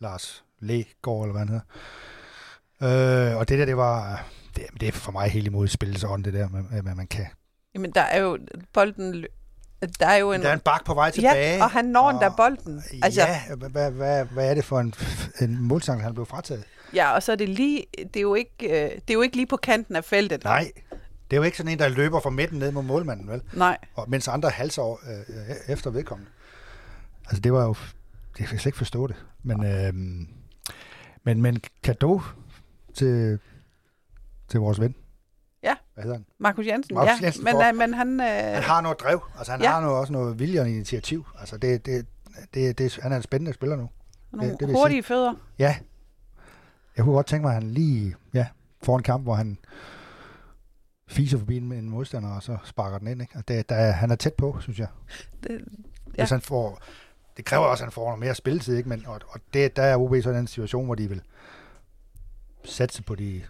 [0.00, 3.30] Lars Lægaard, eller hvad han hedder.
[3.32, 4.24] Øh, og det der, det var...
[4.56, 7.26] Det, det er for mig helt imod spillets ånd, det der, med, med man kan.
[7.74, 8.38] Jamen, der er jo
[8.72, 9.24] bolden...
[10.00, 10.42] Der er jo en...
[10.42, 11.56] Der er en bak på vej tilbage.
[11.56, 12.82] Ja, og han når endda bolden.
[13.02, 14.94] Altså, Ja, hvad, hvad, hvad, hvad er det for en,
[15.40, 16.64] en målsang, han blev frataget?
[16.94, 17.84] ja, og så er det lige...
[17.98, 20.44] Det er jo ikke, øh, det er jo ikke lige på kanten af feltet.
[20.44, 20.72] Nej,
[21.30, 23.42] det er jo ikke sådan en, der løber fra midten ned mod målmanden, vel?
[23.52, 23.78] Nej.
[23.94, 24.96] og mens andre halser over,
[25.28, 26.30] øh, efter vedkommende.
[27.26, 27.74] Altså det var jo,
[28.38, 29.16] jeg kan slet ikke forstå det.
[29.42, 29.92] Men, øh,
[31.24, 32.20] men, men kado
[32.94, 33.38] til,
[34.48, 34.94] til vores ven.
[35.62, 35.74] Ja.
[35.94, 36.26] Hvad hedder han?
[36.38, 37.24] Markus Jensen, Markus ja.
[37.26, 38.20] Jensen men, får- øh, men han...
[38.20, 39.20] Øh, Han har noget drev.
[39.38, 39.70] Altså han Ja.
[39.70, 41.26] har noget, også noget vilje og initiativ.
[41.38, 42.06] Altså det, det,
[42.54, 43.88] det, det, han er en spændende spiller nu.
[44.32, 45.34] nogle det- det hurtige fødder.
[45.58, 45.76] Ja.
[46.96, 48.46] Jeg kunne godt tænke mig, at han lige ja,
[48.82, 49.58] får en kamp, hvor han
[51.08, 53.20] fiser forbi en, en modstander, og så sparker den ind.
[53.22, 53.36] Ikke?
[53.36, 54.88] Og det, der, er- han er tæt på, synes jeg.
[55.42, 55.50] Det.
[56.16, 56.22] Ja.
[56.22, 56.78] Hvis han får,
[57.36, 58.88] det kræver også, at han får noget mere spilletid, ikke?
[58.88, 61.22] Men, og, og det, der er OB så i den situation, hvor de vil
[62.64, 63.42] satse på de,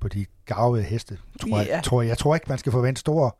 [0.00, 1.18] på de gavede heste.
[1.40, 1.74] Tror Ja.
[1.74, 2.08] jeg, tror jeg.
[2.08, 3.30] jeg tror ikke, man skal forvente store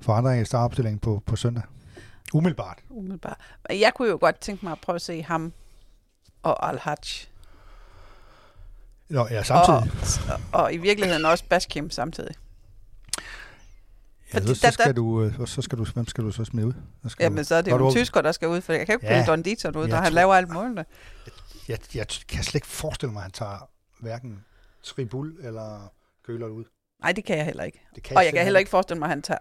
[0.00, 1.62] forandringer i startopstillingen på, på søndag.
[2.34, 2.78] Umiddelbart.
[2.90, 3.36] umiddelbart.
[3.70, 5.52] Jeg kunne jo godt tænke mig at prøve at se ham
[6.42, 6.96] og Al-Hajj.
[9.08, 9.92] Nå, ja, samtidig.
[10.52, 12.34] Og, og i virkeligheden også Baskim samtidig.
[14.34, 16.66] Ja, fordi så, der- skal du, øh, så skal du, hvem skal du så smide
[16.66, 16.72] ud?
[17.02, 18.86] Så skal Jamen, så er det jo en du- tysker, der skal ud, for jeg
[18.86, 19.24] kan ikke Ja.
[19.26, 20.84] Don Dieter ud, når han laver alt målene.
[21.68, 23.68] Jeg, jeg kan slet ikke forestille mig, at han tager
[24.00, 24.44] hverken
[24.82, 25.92] Tribul eller
[26.26, 26.64] Køler ud.
[27.02, 27.80] Nej, det kan jeg heller ikke.
[27.94, 29.38] Det kan Og jeg kan heller ikke forestille mig, at han tager...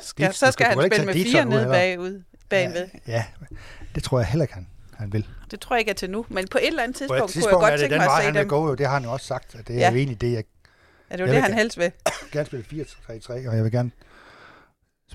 [0.00, 2.88] Skal, Dietz- så du skal kan han spille med fire nede bagud, bagved.
[3.06, 3.24] Ja, ja,
[3.94, 5.26] det tror jeg heller ikke, han, han vil.
[5.50, 7.28] Det tror jeg ikke er til nu, men på et eller andet På tidspunkt, kunne
[7.28, 8.48] tidspunkt jeg godt det tænke mig at se han dem.
[8.48, 8.68] gå.
[8.68, 8.74] jo.
[8.74, 10.44] Det har han jo også sagt, at det er jo egentlig det, jeg
[11.10, 11.92] Er det jo det, han helst vil?
[12.32, 13.90] gerne spille 4-3-3, og jeg vil gerne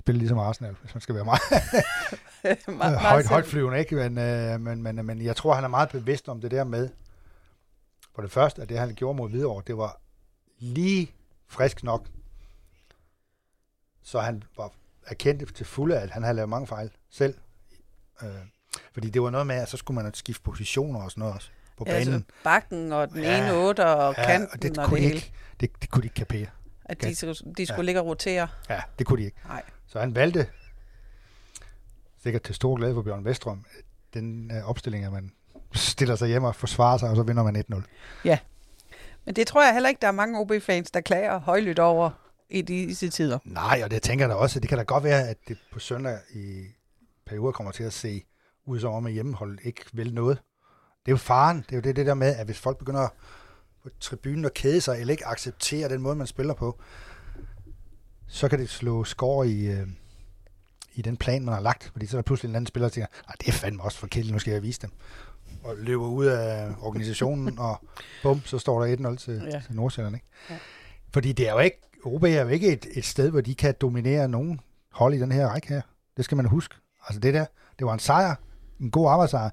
[0.00, 1.40] spille ligesom Arsenal, hvis man skal være meget,
[2.42, 3.32] meget, meget højt, selv.
[3.32, 3.94] højt flyvende, ikke?
[3.94, 6.88] Men, øh, men, men, men jeg tror, han er meget bevidst om det der med,
[8.14, 10.00] for det første, at det, han gjorde mod Hvidovre, det var
[10.58, 11.10] lige
[11.48, 12.06] frisk nok,
[14.02, 14.72] så han var
[15.06, 17.34] erkendt til fulde, at han havde lavet mange fejl selv.
[18.22, 18.28] Øh,
[18.92, 21.50] fordi det var noget med, at så skulle man skifte positioner og sådan noget også
[21.78, 22.14] på Ja, banen.
[22.14, 25.02] altså bakken og den Ja, ene otter og Ja, kanten og det og kunne det
[25.02, 25.14] de hele.
[25.16, 26.46] ikke, det, det kunne de ikke kapere.
[26.84, 27.82] At de, de skulle Ja.
[27.82, 28.48] ligge og rotere.
[28.68, 29.36] Ja, det kunne de ikke.
[29.46, 29.62] Nej.
[29.90, 30.46] Så han valgte,
[32.22, 33.64] sikkert til stor glæde for Bjørn Vestrøm,
[34.14, 35.32] den øh, opstilling, at man
[35.74, 37.82] stiller sig hjem og forsvarer sig, og så vinder man 1-0.
[39.24, 42.10] Men det tror jeg heller ikke, der er mange OB-fans, der klager højlydt over
[42.50, 43.38] i disse tider.
[43.44, 44.60] Nej, og det tænker jeg da også.
[44.60, 46.64] Det kan da godt være, at det på søndag i
[47.26, 48.22] perioder kommer til at se
[48.66, 50.38] ud som om, at hjemmeholdet ikke vil noget.
[51.06, 51.56] Det er jo faren.
[51.56, 53.08] Det er jo det, det der med, at hvis folk begynder
[53.82, 56.80] på tribunen at kæde sig, eller ikke acceptere den måde, man spiller på,
[58.32, 59.86] så kan det slå skår i, øh,
[60.94, 61.90] i den plan, man har lagt.
[61.92, 63.98] Fordi så er der pludselig en anden spiller, der tænker, nej, det er fandme også
[63.98, 64.90] for kedeligt, nu skal jeg vise dem.
[65.64, 67.80] Og løber ud af organisationen, og
[68.22, 69.60] bum, så står der 1-0 til, Ja.
[69.60, 70.16] til Nordsjælland.
[70.16, 70.26] Ikke?
[70.50, 70.58] Ja.
[71.12, 73.74] Fordi det er jo ikke, OB er jo ikke et, et sted, hvor de kan
[73.80, 74.60] dominere nogen
[74.92, 75.80] hold i den her række her.
[76.16, 76.74] Det skal man huske.
[77.06, 77.46] Altså det der,
[77.78, 78.34] det var en sejr,
[78.80, 79.50] en god arbejdssejr,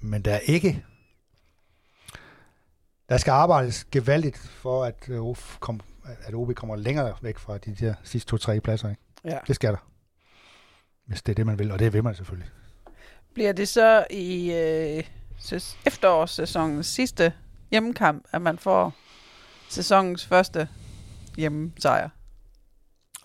[0.00, 0.84] men der er ikke
[3.08, 5.80] Der skal arbejdes gevaldigt for, at, øh, OB kom,
[6.22, 8.88] at OB kommer længere væk fra de der sidste to-tre pladser.
[8.90, 9.02] Ikke?
[9.24, 9.38] Ja.
[9.46, 9.88] Det skal der.
[11.06, 12.50] Hvis det er det, man vil, og det vil man selvfølgelig.
[13.34, 15.04] Bliver det så i øh,
[15.38, 17.32] sæs- efterårssæsonens sidste
[17.70, 18.94] hjemmekamp, at man får
[19.68, 20.68] sæsonens første
[21.36, 22.08] hjemmesejr?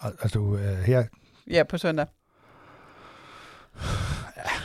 [0.02, 1.04] Altså, du, øh, her,
[1.50, 2.06] Ja, på søndag.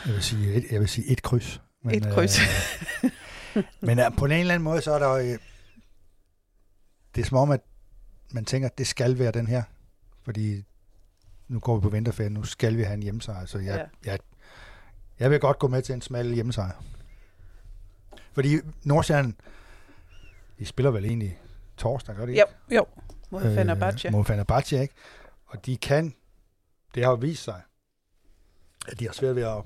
[0.05, 1.61] jeg vil sige et, jeg vil sige et kryds.
[1.93, 2.39] Et kryds.
[2.39, 5.37] Øh, men øh, på en eller anden måde, så er der øh,
[7.15, 7.59] det er som om, at
[8.31, 9.63] man tænker, at det skal være den her.
[10.23, 10.63] Fordi
[11.47, 13.45] nu går vi på vinterferie, nu skal vi have en hjemmesejr.
[13.45, 14.11] Så jeg, Ja.
[14.11, 14.19] jeg,
[15.19, 16.83] jeg vil godt gå med til en smal hjemmesejr.
[18.33, 19.33] Fordi Nordsjælland,
[20.59, 21.39] de spiller vel egentlig
[21.77, 22.43] torsdag, gør de ikke?
[22.71, 22.85] Jo, jo.
[23.29, 24.09] Mod øh, Fenerbahce.
[24.09, 24.93] Mod Fenerbahce, ikke?
[25.45, 26.15] Og de kan,
[26.95, 27.61] det har jo vist sig,
[28.87, 29.63] at de har svært ved at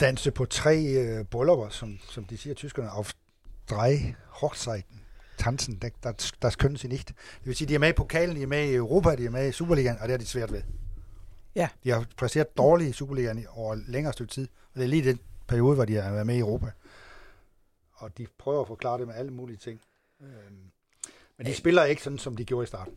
[0.00, 3.12] danse på tre øh, bryllupper, som, som de siger tyskerne, auf
[3.70, 5.01] drei Hochzeiten.
[5.38, 7.08] Tanzen, der, der, der können sie nicht.
[7.08, 7.16] Det
[7.46, 9.48] vil sige, de er med i pokalen, de er med i Europa, de er med
[9.48, 10.62] i Superligaen, og det har de svært ved.
[11.54, 11.68] Ja.
[11.84, 15.04] De har præsteret dårligt i Superligaen i- over længere stykke tid, og det er lige
[15.04, 15.18] den
[15.48, 16.66] periode, hvor de har været med i Europa.
[17.94, 19.80] Og de prøver at forklare det med alle mulige ting.
[20.22, 20.30] Øhm,
[21.38, 22.94] men de spiller ikke sådan, som de gjorde i starten.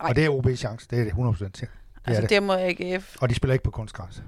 [0.00, 0.08] Ej.
[0.08, 1.68] Og det er OB's chance, det er det 100% til.
[1.68, 1.68] Det
[2.04, 2.30] er Altså det.
[2.30, 3.16] det mod AGF.
[3.20, 4.22] Og de spiller ikke på kunstgræs.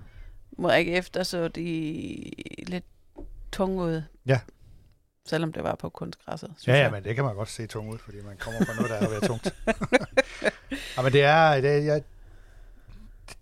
[0.58, 2.30] Mod AGF, der så de
[2.66, 2.84] lidt
[3.52, 4.02] tunge ud.
[4.26, 4.40] Ja.
[5.30, 6.50] Selvom det var på kunstgræsset.
[6.66, 6.90] Ja, ja, jeg.
[6.92, 9.08] men det kan man godt se tung ud, fordi man kommer fra noget, der er
[9.08, 9.54] ved tungt.
[10.96, 12.02] ja, men det er, det, jeg,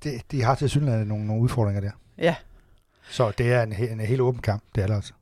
[0.04, 1.90] det, de har til synligheden nogle, nogle udfordringer der.
[2.18, 2.36] Ja.
[3.10, 5.12] Så det er en, en, helt åben kamp, det er det altså.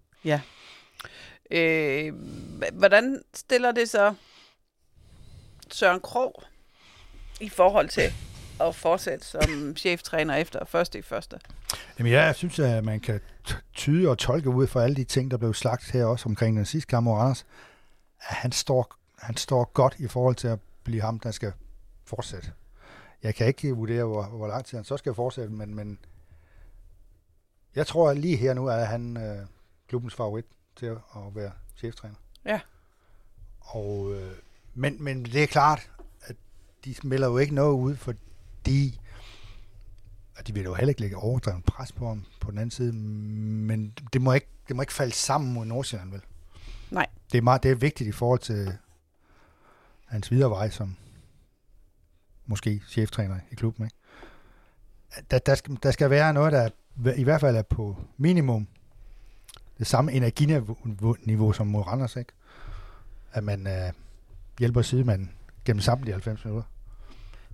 [1.50, 2.14] Øh,
[2.62, 4.14] h- hvordan stiller det så
[5.72, 6.42] Søren Krog
[7.40, 8.12] i forhold til
[8.61, 11.40] at fortsætte som cheftræner efter første i første?
[11.99, 13.21] Jamen jeg synes, at man kan
[13.75, 16.64] tyde og tolke ud fra alle de ting, der blev slagt her også omkring den
[16.64, 17.47] sidste kamp mod Anders,
[18.21, 21.53] at han står, han står godt i forhold til at blive ham, der skal
[22.05, 22.53] fortsætte.
[23.23, 25.99] Jeg kan ikke vurdere, hvor, hvor lang tid han så skal fortsætte, men, men
[27.75, 29.47] jeg tror at lige her nu, er han øh,
[29.88, 30.45] klubbens favorit
[30.77, 31.01] til at,
[31.35, 32.16] være cheftræner.
[32.45, 32.61] Ja.
[33.61, 34.33] Og, øh,
[34.75, 35.90] men, men det er klart,
[36.23, 36.37] at
[36.85, 37.97] de melder jo ikke noget ud,
[38.66, 39.00] fordi
[40.38, 42.92] og de vil jo heller ikke lægge overdrevet pres på ham på den anden side,
[42.92, 46.20] men det må ikke, det må ikke falde sammen mod Nordsjælland, vel?
[46.90, 47.07] Nej.
[47.33, 48.72] Det er, meget, det er vigtigt i forhold til
[50.07, 50.96] hans videre vej som
[52.46, 53.96] måske cheftræner i klubben, ikke?
[55.31, 56.68] Der, der, skal, der skal være noget, der
[57.16, 58.68] i hvert fald er på minimum
[59.79, 60.76] det samme energiniveau
[61.22, 62.33] niveau som mod Randers, ikke?
[63.33, 63.92] At man øh,
[64.59, 65.31] hjælper sidemanden
[65.64, 66.68] gennem samtlige 90 minutter.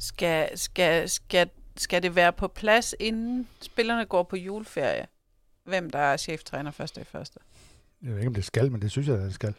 [0.02, 5.06] Skal, skal, skal, skal det være på plads, inden spillerne går på juleferie?
[5.64, 7.40] Hvem der er cheftræner første i første?
[8.02, 9.54] Jeg ved ikke, om det skal, men det synes jeg, at det skal.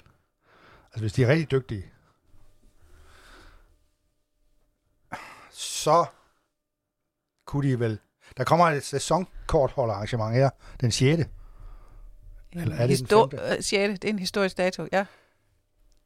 [0.86, 1.86] Altså, hvis de er rigtig dygtige,
[5.52, 6.06] så
[7.46, 8.00] kunne de vel...
[8.38, 10.50] Der kommer et sæsonkortholderarrangement her,
[10.82, 11.24] den 6.
[12.52, 13.38] Eller er det den femte?
[13.38, 14.00] øh, 6.
[14.00, 15.06] Det er en historisk dato, ja.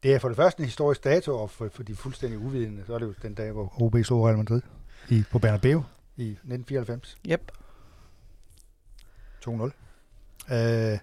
[0.02, 2.94] Det er for det første en historisk dato, og for, for de fuldstændig uvidende, så
[2.94, 4.62] er det jo den dag, hvor OB slog Real Madrid
[5.08, 5.84] i, på Bernabeu
[6.16, 7.18] i 1994.
[7.28, 7.52] Yep.
[9.46, 10.54] 2-0.
[10.54, 10.98] Øh,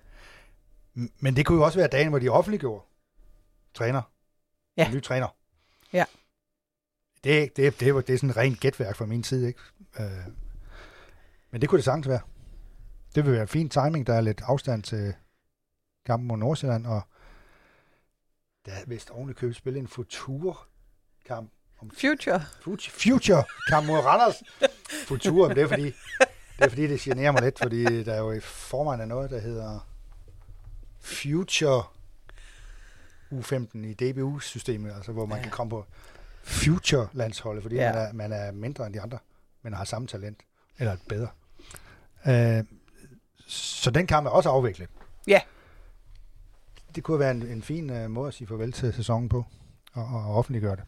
[1.19, 2.86] men det kunne jo også være dagen, hvor de offentliggjorde
[3.73, 4.01] træner.
[4.77, 4.88] Ja.
[4.88, 5.27] En ny træner.
[5.93, 6.05] Ja.
[7.23, 9.60] Det, det, det, var, det er sådan rent gætværk fra min side, ikke?
[9.99, 10.27] Øh,
[11.51, 12.19] men det kunne det sagtens være.
[13.15, 14.08] Det vil være fin timing.
[14.08, 15.13] Der er lidt afstand til
[16.05, 17.01] kampen mod Nordsjælland, og
[18.65, 21.51] der er vist oven købet spillet en futur-kamp.
[21.82, 22.41] Om Future.
[22.62, 24.43] Future, future kamp mod Randers.
[25.08, 28.32] Futur, det er fordi, det er fordi, det generer mig lidt, fordi der er jo
[28.32, 29.88] i forvejen af noget, der hedder
[30.99, 31.84] Future
[33.32, 35.43] U15 i DBU-systemet, altså hvor man Ja.
[35.43, 35.86] kan komme på
[36.43, 37.91] Future-landsholdet, fordi Ja.
[37.93, 39.17] man, er, man er mindre end de andre,
[39.62, 40.39] men har samme talent,
[40.80, 41.28] eller bedre.
[42.28, 42.63] Øh,
[43.47, 44.89] så den kamp er også afviklet.
[45.28, 45.41] Ja.
[46.95, 49.45] Det kunne være en, en fin uh, måde at sige farvel til sæsonen på,
[49.93, 50.84] og, og offentliggøre det.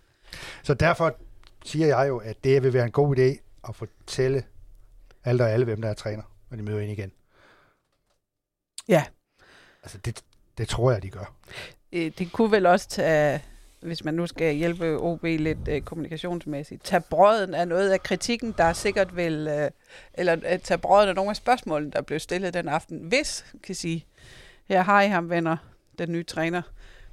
[0.64, 1.16] Så derfor
[1.66, 3.40] siger jeg jo, at det vil være en god idé
[3.70, 4.44] at fortælle
[5.24, 7.12] alt og alle, hvem der er træner, når de møder ind igen.
[8.88, 9.06] Ja.
[9.84, 10.24] Altså, det,
[10.58, 11.34] det tror jeg, de gør.
[11.92, 13.44] Øh, Det kunne vel også tage,
[13.82, 18.56] hvis man nu skal hjælpe OB lidt øh, kommunikationsmæssigt, tage brøden af noget af kritikken,
[18.58, 19.72] der sikkert vil, øh,
[20.14, 23.00] eller øh, tage brøden af nogle af spørgsmålene, der blev stillet den aften.
[23.00, 24.06] Hvis, kan sige,
[24.66, 25.58] her har I ham, venner,
[25.98, 26.62] den nye træner.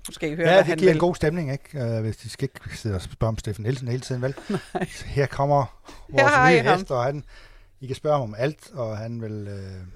[0.08, 0.96] Måske høre, ja, det han giver vil.
[0.96, 1.96] en god stemning, ikke?
[1.96, 4.34] Uh, hvis de skal ikke sidde og spørge om Steffen Nielsen hele tiden, vel?
[5.16, 7.24] Her kommer vores Her nye hest, og han,
[7.80, 9.86] I kan spørge ham om alt, og han vil øh,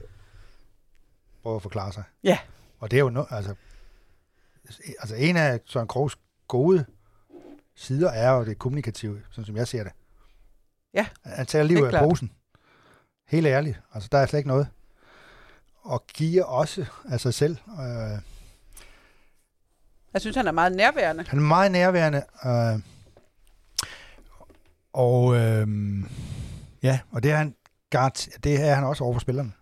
[1.43, 2.03] prøve at forklare sig.
[2.25, 2.39] Ja.
[2.79, 3.55] Og det er jo no, altså,
[5.01, 6.17] altså en af Søren Krogs
[6.49, 6.85] gode
[7.77, 9.93] sider er jo det kommunikative, sådan som jeg ser det.
[10.95, 12.05] Ja, Han tager er livet af klart.
[12.09, 12.33] posen.
[13.29, 13.81] Helt ærligt.
[13.95, 14.69] Altså, der er slet ikke noget.
[15.83, 17.57] Og giver også af sig selv.
[17.81, 18.19] Øh,
[20.19, 21.25] Jeg synes, han er meget nærværende.
[21.29, 22.23] Han er meget nærværende.
[22.47, 22.81] Øh,
[24.93, 25.69] og øh,
[26.83, 27.55] ja, og det er han
[27.91, 29.53] gart, det er han også over for spillerne.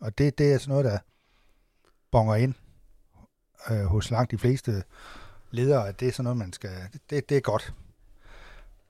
[0.00, 0.98] Og det, det er sådan noget, der
[2.10, 2.54] bonger ind
[3.70, 4.82] øh, hos langt de fleste
[5.50, 6.70] ledere, at det er sådan noget, man skal...
[7.10, 7.74] Det, det er godt.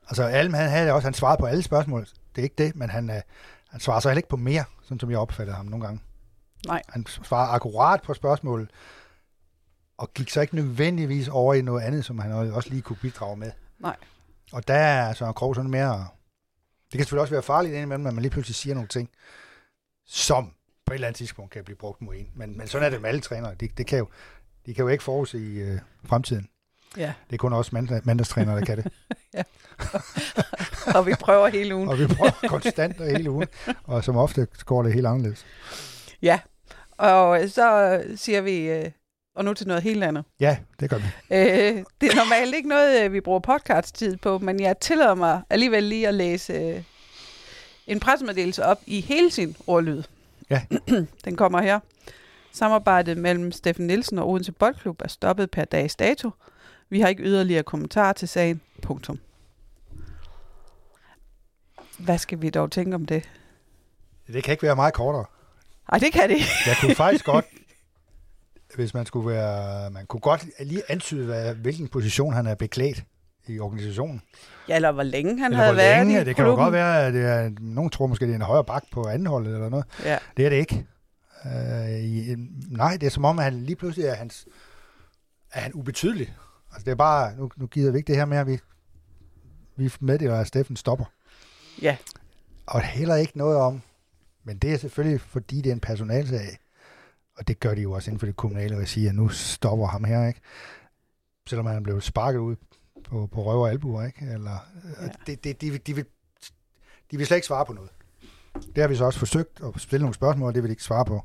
[0.09, 2.07] Altså, Alm, han havde også, han svarede på alle spørgsmål.
[2.35, 3.21] Det er ikke det, men han, øh,
[3.69, 6.01] han svarer så heller ikke på mere, sådan som jeg opfattede ham nogle gange.
[6.67, 6.83] Nej.
[6.89, 8.71] Han svarer akkurat på spørgsmål,
[9.97, 13.37] og gik så ikke nødvendigvis over i noget andet, som han også lige kunne bidrage
[13.37, 13.51] med.
[13.79, 13.97] Nej.
[14.53, 16.07] Og der er Søren Krog sådan mere...
[16.93, 19.11] Det kan selvfølgelig også være farligt indimellem, at man lige pludselig siger nogle ting,
[20.07, 20.53] som
[20.87, 22.31] på et eller andet tidspunkt kan blive brugt mod en.
[22.35, 23.55] Men, men sådan er det med alle trænere.
[23.55, 24.09] Det, det kan jo,
[24.67, 26.49] de kan jo ikke forudse i øh, fremtiden.
[26.97, 28.93] Ja, Det er kun også mandag, mandagstrænere, der kan det.
[30.97, 31.89] og vi prøver hele ugen.
[31.89, 33.49] Og vi prøver konstant og hele ugen.
[33.85, 35.47] Og som ofte går det helt anderledes.
[36.23, 36.41] Ja,
[36.99, 38.91] og så siger vi, øh,
[39.35, 40.25] og nu til noget helt andet.
[40.41, 41.05] Ja, det gør vi.
[41.31, 45.43] Øh, det er normalt ikke noget, øh, vi bruger podcast-tid på, men jeg tillader mig
[45.51, 46.83] alligevel lige at læse øh,
[47.87, 50.03] en pressemeddelelse op i hele sin ordlyd.
[50.51, 50.63] Ja.
[51.25, 51.81] Den kommer her.
[52.53, 56.31] Samarbejdet mellem Steffen Nielsen og Odense Boldklub er stoppet per dags dato.
[56.89, 58.61] Vi har ikke yderligere kommentarer til sagen.
[58.83, 59.19] Punktum.
[61.99, 63.29] Hvad skal vi dog tænke om det?
[64.27, 65.25] Det kan ikke være meget kortere.
[65.93, 66.39] Ej, det kan det.
[66.67, 67.45] Jeg kunne faktisk godt,
[68.77, 73.05] hvis man skulle være, man kunne godt lige antyde, hvad, hvilken position han er beklædt
[73.49, 74.23] i organisationen.
[74.69, 76.21] Ja, eller hvor længe han Eller havde hvor været længe.
[76.21, 78.43] i Det kan jo godt være, at det er, nogen tror måske, det er en
[78.43, 79.85] højere bak på andenholdet eller noget.
[80.05, 80.19] Ja.
[80.37, 80.87] Det er det ikke.
[81.47, 82.35] Øh, i,
[82.69, 84.47] nej, det er som om, at han lige pludselig er, hans,
[85.53, 86.35] er han ubetydelig.
[86.73, 88.59] Altså det er bare, nu, nu gider vi ikke det her med, at vi,
[89.77, 91.05] vi meddeler, at Steffen stopper.
[91.83, 91.97] ja,
[92.67, 93.83] Og heller ikke noget om,
[94.45, 96.59] men det er selvfølgelig, fordi det er en personalsag,
[97.39, 100.05] og det gør de jo også inden for det kommunale regi, at nu stopper ham
[100.05, 100.41] her, ikke?
[101.49, 102.57] Selvom han er blevet sparket ud
[103.05, 104.27] på, på røv og albuer, ikke?
[104.33, 104.59] Eller,
[105.03, 105.09] Ja.
[105.27, 106.05] det, det, de, vil- de, vil,
[107.11, 107.91] de vil slet ikke svare på noget.
[108.55, 110.83] Det har vi så også forsøgt at stille nogle spørgsmål, og det vil de ikke
[110.83, 111.25] svare på.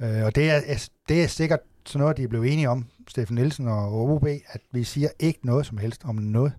[0.00, 3.34] Øh, og det er, det er sikkert sådan noget, de er blevet enige om, Steffen
[3.34, 6.52] Nielsen og OB, at vi siger ikke noget som helst om noget.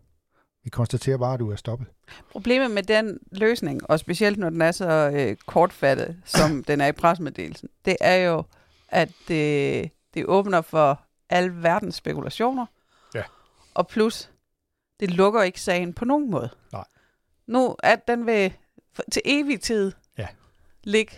[0.63, 1.87] Vi konstaterer bare, at du er stoppet.
[2.31, 6.87] Problemet med den løsning, og specielt når den er så øh, kortfattet, som den er
[6.87, 8.43] i presmeddelelsen, det er jo,
[8.87, 12.65] at det, det åbner for al verdens spekulationer.
[13.15, 13.23] Ja.
[13.73, 14.29] Og plus,
[14.99, 16.49] det lukker ikke sagen på nogen måde.
[16.71, 16.83] Nej.
[17.47, 18.53] Nu er den vil
[18.93, 20.27] for- til evig tid Ja.
[20.83, 21.13] ligge,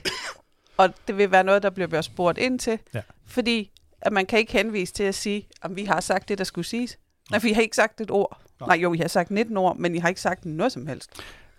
[0.78, 3.02] og det vil være noget, der bliver spurgt ind til, Ja.
[3.28, 6.44] fordi at man kan ikke henvise til at sige, at vi har sagt det, der
[6.44, 6.98] skulle siges.
[7.32, 8.42] Nej, vi har ikke sagt et ord.
[8.60, 8.68] Nej.
[8.68, 11.10] Nej, jo, vi har sagt 19 ord, men I har ikke sagt noget som helst.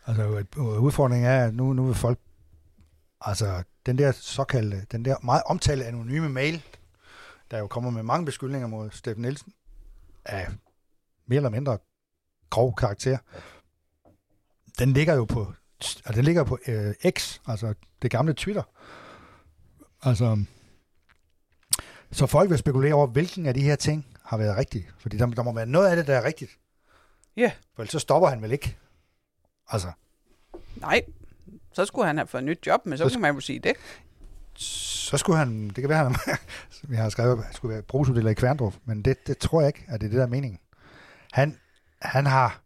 [0.07, 2.19] Altså, et- udfordringen er, at nu, nu vil folk,
[3.21, 6.63] altså, den der såkaldte, den der meget omtalte anonyme mail,
[7.51, 9.53] der jo kommer med mange beskyldninger mod Steffen Nielsen,
[10.25, 10.49] af
[11.27, 11.79] mere eller mindre
[12.51, 13.19] grov karakter,
[14.79, 18.63] den ligger jo på, altså, den ligger på øh, X, altså det gamle Twitter.
[20.03, 20.45] Altså,
[22.13, 24.89] så folk vil spekulere over, hvilken af de her ting har været rigtig.
[24.99, 26.51] Fordi der, der må være noget af det, der er rigtigt.
[27.37, 27.53] Ja.
[27.75, 28.77] For ellers så stopper han vel ikke.
[29.69, 29.93] Altså,
[30.77, 31.03] Nej,
[31.73, 33.59] så skulle han have fået et nyt job, men så, Så kan man jo sige
[33.59, 33.75] det.
[34.57, 36.17] så skulle han, det kan være, han,
[36.91, 39.69] vi har skrevet, at han skulle være brugsuddeler i Kværndrup, men det, det tror jeg
[39.69, 40.61] ikke, at det er det, der er meningen.
[41.33, 41.61] Han,
[42.03, 42.61] han har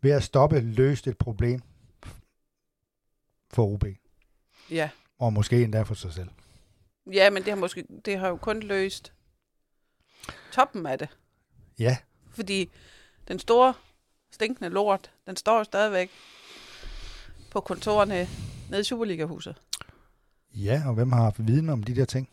[0.00, 1.62] ved at stoppe løst et problem
[3.50, 3.84] for OB,
[4.70, 4.90] Ja.
[5.18, 6.28] og måske endda for sig selv.
[7.12, 9.12] ja, men det har, måske, det har jo kun løst
[10.52, 11.08] toppen af det.
[11.78, 11.96] Ja,
[12.30, 12.70] Fordi
[13.28, 13.74] den store,
[14.30, 16.10] stinkende lort, den står jo stadigvæk
[17.50, 18.28] på kontorerne
[18.70, 19.60] nede i Superliga-huset.
[20.54, 22.28] ja, og hvem har haft viden om de der ting?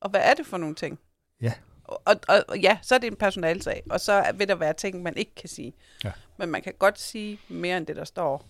[0.00, 0.98] Og hvad er det for nogle ting?
[1.40, 1.52] Ja.
[1.84, 5.02] Og, og, og ja, så er det en personalsag, og så vil der være ting,
[5.02, 5.74] man ikke kan sige.
[6.04, 6.12] Ja.
[6.36, 8.44] Men man kan godt sige mere end det, der står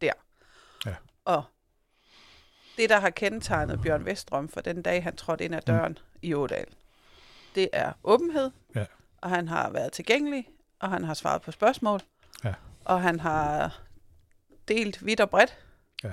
[0.00, 0.12] der.
[0.86, 0.94] Ja.
[1.24, 1.44] Og
[2.76, 6.18] det, der har kendetegnet Bjørn Vestrøm for den dag, han trådte ind ad døren mm.
[6.22, 6.66] i Ådal,
[7.54, 8.84] det er åbenhed, Ja.
[9.16, 10.48] og han har været tilgængelig,
[10.86, 12.00] og han har svaret på spørgsmål,
[12.44, 12.54] Ja.
[12.84, 13.80] og han har
[14.68, 15.58] delt vidt og bredt.
[16.04, 16.12] Ja.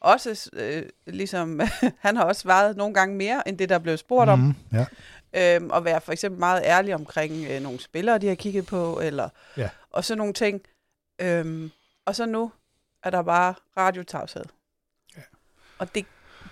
[0.00, 1.60] Også øh, ligesom,
[2.06, 4.38] han har også svaret nogle gange mere, end det, der blev spurgt om.
[4.38, 4.86] Mhm, ja.
[5.56, 9.00] Øhm, og være for eksempel meget ærlig omkring øh, nogle spillere, de har kigget på,
[9.00, 9.68] eller Ja.
[9.90, 10.60] og så nogle ting.
[11.18, 11.70] Øhm,
[12.04, 12.52] og så nu
[13.02, 14.44] er der bare radiotavshed.
[15.16, 15.22] Ja.
[15.78, 16.06] Og det,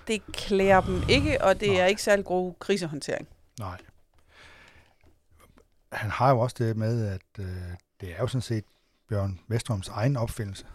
[0.07, 1.81] det klæder dem ikke, og det Nej.
[1.81, 3.29] er ikke særlig god krisehåndtering.
[3.59, 3.79] Nej.
[5.95, 7.47] Han har jo også det med, at øh,
[8.01, 8.65] det er jo sådan set
[9.09, 10.67] Bjørn Vestrøms egen opfindelse.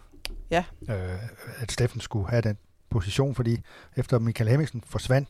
[0.50, 0.66] Ja.
[0.90, 1.20] Øh,
[1.58, 2.58] at Steffen skulle have den
[2.90, 3.62] position, fordi
[3.96, 5.30] efter Michael Hemmingsen forsvandt,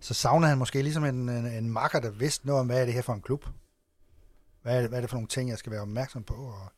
[0.00, 2.84] så savnede han måske ligesom en, en, en makker, der vidste noget om, hvad er
[2.84, 3.46] det her for en klub?
[4.62, 6.34] Hvad er, det, hvad er det for nogle ting, jeg skal være opmærksom på?
[6.34, 6.72] Og,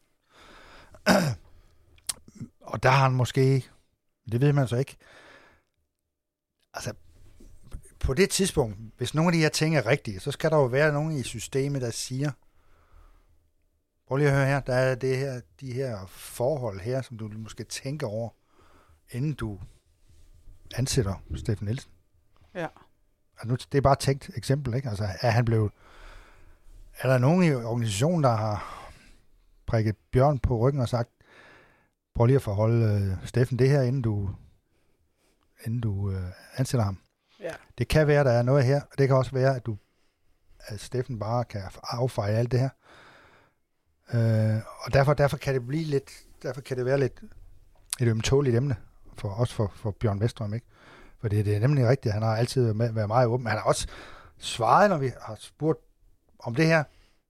[2.72, 3.64] og der har han måske,
[4.32, 4.96] det ved man så ikke,
[6.74, 6.92] altså
[8.00, 10.64] på det tidspunkt, hvis nogle af de her ting er rigtige, så skal der jo
[10.64, 12.30] være nogen i systemet, der siger,
[14.06, 17.28] prøv lige at høre her, der er det her, de her forhold her, som du
[17.28, 18.30] måske tænker over,
[19.10, 19.60] inden du
[20.74, 21.90] ansætter Steffen Nielsen.
[22.54, 22.66] Ja.
[23.32, 24.88] Altså nu, det er bare et tænkt eksempel, ikke?
[24.88, 25.72] Altså, er han blevet...
[26.98, 28.88] Er der nogen i organisationen, der har
[29.66, 31.10] prikket Bjørn på ryggen og sagt,
[32.14, 34.30] prøv lige at forholde uh, Steffen det her, inden du,
[35.64, 36.14] inden du uh,
[36.56, 36.98] ansætter ham.
[37.40, 37.52] Ja.
[37.78, 39.76] Det kan være, der er noget her, og det kan også være, at du
[40.58, 42.68] at Steffen bare kan affeje alt det her.
[44.14, 46.10] Uh, og derfor, derfor kan det blive lidt,
[46.42, 47.20] derfor kan det være lidt
[48.00, 48.76] et ømtåligt emne,
[49.16, 50.66] for, også for, for Bjørn Vestrøm, ikke?
[51.20, 53.46] For det, det er nemlig rigtigt, han har altid været, været meget åben.
[53.46, 53.88] Han har også
[54.38, 55.78] svaret, når vi har spurgt
[56.38, 56.84] om det her,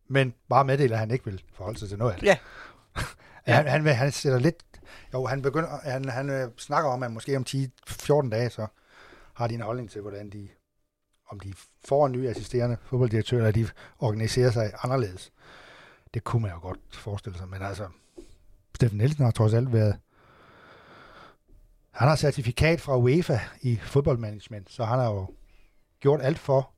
[0.08, 2.26] men bare meddelt, at han ikke vil forholde sig til noget af det.
[2.26, 2.36] Ja.
[3.46, 3.54] ja.
[3.54, 4.64] Han, han, han sætter lidt...
[5.12, 8.66] Jo, han, begynder, han, han øh, snakker om, at måske om 10-14 dage, så
[9.34, 10.48] har de en holdning til, hvordan de
[11.32, 13.68] om de får en ny assisterende fodbolddirektør, eller de
[13.98, 15.32] organiserer sig anderledes.
[16.14, 17.88] Det kunne man jo godt forestille sig, men altså,
[18.74, 19.96] Steffen Nielsen har trods alt været
[21.92, 25.26] han har certifikat fra UEFA i fodboldmanagement, så han har jo
[26.00, 26.70] gjort alt for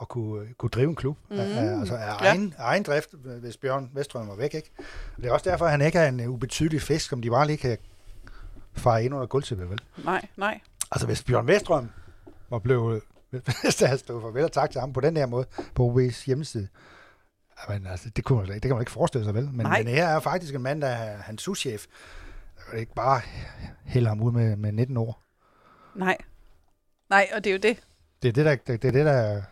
[0.00, 1.18] at kunne, kunne drive en klub.
[1.30, 1.38] Mm.
[1.38, 2.28] Af, altså af ja.
[2.28, 4.54] egen, egen drift, hvis Bjørn Vestrøm var væk.
[4.54, 4.70] Ikke?
[5.16, 7.56] Det er også derfor, at han ikke er en ubetydelig fisk, som de bare lige
[7.56, 7.78] kan
[8.72, 9.80] fare ind under gulvtæppet, vel?
[10.04, 10.60] Nej, nej.
[10.90, 11.90] Altså hvis Bjørn Vestrøm
[12.50, 13.02] var blevet,
[13.62, 16.24] hvis der havde stået farvel og tak til ham på den her måde, på OB's
[16.26, 16.68] hjemmeside,
[17.68, 19.44] Jamen, altså, det, kunne man, det kan man ikke forestille sig, vel?
[19.44, 21.86] Men, men her er faktisk en mand, der er hans souschef,
[22.76, 23.20] ikke bare
[23.84, 25.22] hælde ham ud med, med 19 år.
[25.94, 26.16] Nej.
[27.10, 27.82] Nej, og det er jo det.
[28.22, 29.42] Det er det, der, det, det er det, der,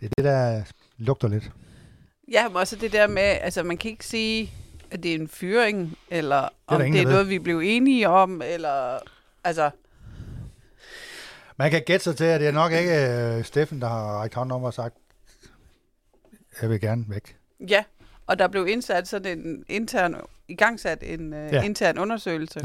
[0.00, 0.62] det er det, der
[0.96, 1.50] lugter lidt.
[2.32, 4.52] Ja, men også det der med, altså man kan ikke sige,
[4.90, 8.42] at det er en fyring, eller det om det er noget, vi blev enige om,
[8.44, 8.98] eller
[9.44, 9.70] altså...
[11.56, 14.34] Man kan gætte sig til, at det er nok ikke uh, Steffen, der har rækket
[14.34, 14.94] hånden om og sagt,
[16.62, 17.36] jeg vil gerne væk.
[17.68, 17.84] Ja,
[18.26, 20.16] og der blev indsat sådan en intern,
[20.48, 21.62] igangsat en uh, ja.
[21.62, 22.60] intern undersøgelse.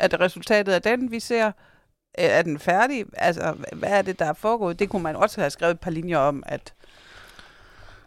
[0.00, 0.06] Ja.
[0.06, 1.52] Det resultatet af den, vi ser?
[2.14, 3.04] Er den færdig?
[3.12, 4.78] Altså, hvad er det, der er foregået?
[4.78, 6.74] Det kunne man også have skrevet et par linjer om, at,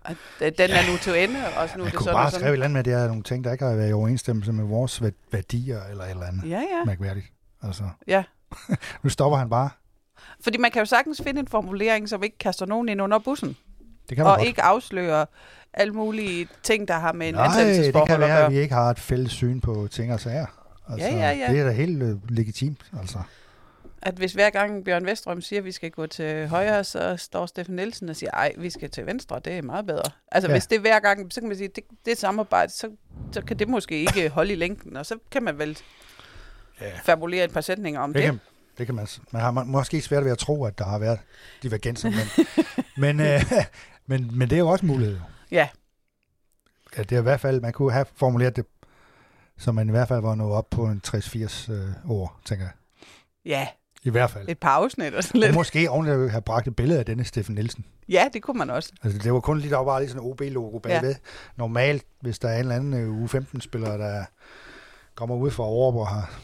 [0.06, 0.86] at, at den ja.
[0.86, 1.40] er nu til ende.
[1.58, 3.08] Og nu man det kunne sådan bare skrive et eller andet med, at det er
[3.08, 6.50] nogle ting, der ikke har været i overensstemmelse med vores værdier, eller et eller andet
[6.50, 6.84] ja, ja.
[6.86, 7.26] mærkværdigt.
[7.64, 7.84] Altså.
[8.08, 8.24] Ja.
[9.04, 9.70] nu stopper han bare.
[10.42, 13.58] Fordi man kan jo sagtens finde en formulering, som ikke kaster nogen ind under bussen.
[14.10, 14.48] Det kan man og godt.
[14.48, 15.26] ikke afslører
[15.74, 18.74] alle mulige ting, der har med en Nej, det kan være, at at vi ikke
[18.74, 20.46] har et fælles syn på ting og sager.
[20.90, 21.52] Altså, ja, ja, ja.
[21.52, 23.20] Det er da helt uh, legitimt, altså.
[24.02, 27.46] At hvis hver gang Bjørn Vestrøm siger, at vi skal gå til højre, så står
[27.46, 30.12] Steffen Nielsen og siger, ej, vi skal til venstre, det er meget bedre.
[30.32, 30.54] Altså ja.
[30.54, 32.90] hvis det er hver gang, så kan man sige, det, det samarbejde, så,
[33.32, 35.78] så kan det måske ikke holde i længden, og så kan man vel
[36.82, 36.86] ja.
[37.04, 38.24] fabulere et par sætninger om det.
[38.24, 38.26] det.
[38.32, 38.40] Kan,
[38.78, 41.20] det kan man, man har måske svært ved at tro, at der har været
[41.64, 42.46] divergenser, men,
[43.18, 43.44] men, øh,
[44.08, 45.20] men, men det er jo også mulighed.
[45.52, 45.68] Ja.
[46.98, 47.04] ja.
[47.04, 48.66] Det er i hvert fald, man kunne have formuleret det,
[49.58, 52.74] så man i hvert fald var nået op på en 60-80 øh, år, tænker jeg.
[53.46, 53.68] Ja.
[54.04, 54.50] I hvert fald.
[54.50, 55.50] Et par afsnit og sådan lidt.
[55.50, 57.86] Og måske oven have bragt et billede af denne Steffen Nielsen.
[58.10, 58.92] Ja, det kunne man også.
[59.04, 61.10] Altså, det var kun lige, der var bare lige sådan en OB-logo bagved.
[61.10, 61.16] Ja.
[61.56, 64.26] Normalt, hvis der er en eller anden uh, U15-spiller, der
[65.16, 66.40] kommer ud fra Aarup og har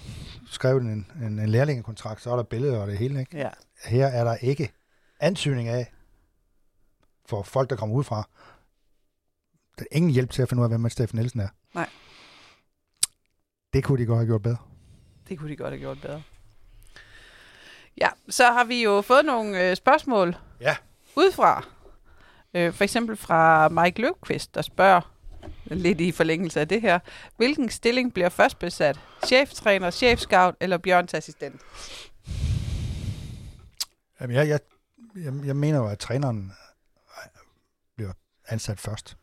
[0.51, 3.19] skrevet en, en, en lærlingekontrakt, så er der billeder og det hele.
[3.19, 3.37] Ikke?
[3.37, 3.49] Ja.
[3.85, 4.71] Her er der ikke
[5.19, 5.91] ansøgning af,
[7.31, 8.29] for folk, der kommer ud fra.
[9.79, 11.47] Der er ingen hjælp til at finde ud af, hvem Steffen Nielsen er.
[11.73, 11.89] Nej.
[13.73, 14.57] Det kunne de godt have gjort bedre.
[15.29, 16.23] Det kunne de godt have gjort bedre.
[17.97, 20.75] Ja, så har vi jo fået nogle øh, spørgsmål ja.
[21.15, 21.65] udefra.
[22.53, 25.01] Øh, for eksempel fra Mike Løvqvist, der spørger,
[25.65, 26.99] lidt i forlængelse af det her,
[27.37, 28.99] hvilken stilling bliver først besat?
[29.25, 31.61] Cheftræner, chefscout eller Bjørns assistent?
[34.21, 34.59] Jamen, jeg, jeg,
[35.15, 36.51] jeg, jeg mener jo, at træneren
[38.51, 39.17] ansat først.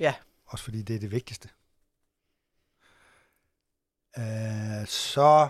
[0.00, 0.14] Ja.
[0.46, 1.48] Også fordi det er det vigtigste.
[4.18, 5.48] Uh, så...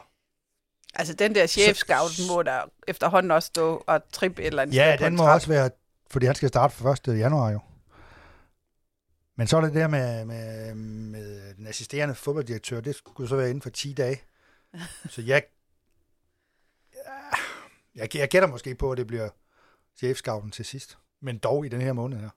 [0.94, 4.96] Altså den der chefscout må der efterhånden også stå og trippe et eller andet Ja,
[4.98, 5.70] den må også være,
[6.10, 7.18] fordi han skal starte for 1.
[7.18, 7.60] januar jo.
[9.36, 13.48] Men så er det der med, med, med den assisterende fodbolddirektør, det skulle så være
[13.48, 14.22] inden for 10 dage.
[15.14, 15.42] så jeg,
[17.94, 19.28] jeg, jeg gætter måske på, at det bliver
[19.96, 20.98] chefscouten til sidst.
[21.20, 22.30] men dog i den her måned her.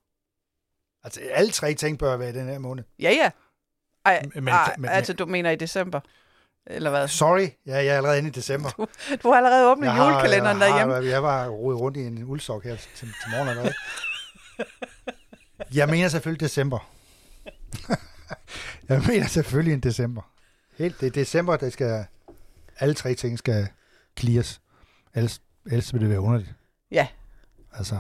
[1.04, 2.84] Altså, alle tre ting bør være i den her måned.
[3.00, 3.32] Ja, ja.
[4.06, 6.00] Ej, Men- ej, men- altså, du mener i december?
[6.68, 7.08] Eller hvad?
[7.08, 8.70] Sorry, ja, jeg er allerede inde i december.
[9.24, 11.10] Du har allerede åbnet Jeg har- julekalenderen jeg har- derhjemme.
[11.12, 13.74] Jeg var rodet rundt i en uldsok her til, til morgen allerede.
[15.74, 16.90] Jeg mener selvfølgelig december.
[18.90, 20.22] jeg mener selvfølgelig en december.
[20.78, 22.06] Helt, det er december, der skal,
[22.80, 23.68] alle tre ting skal
[24.20, 24.62] clears.
[25.16, 26.54] Ellers, ellers vil det være underligt.
[26.92, 27.08] Ja.
[27.74, 27.96] Altså,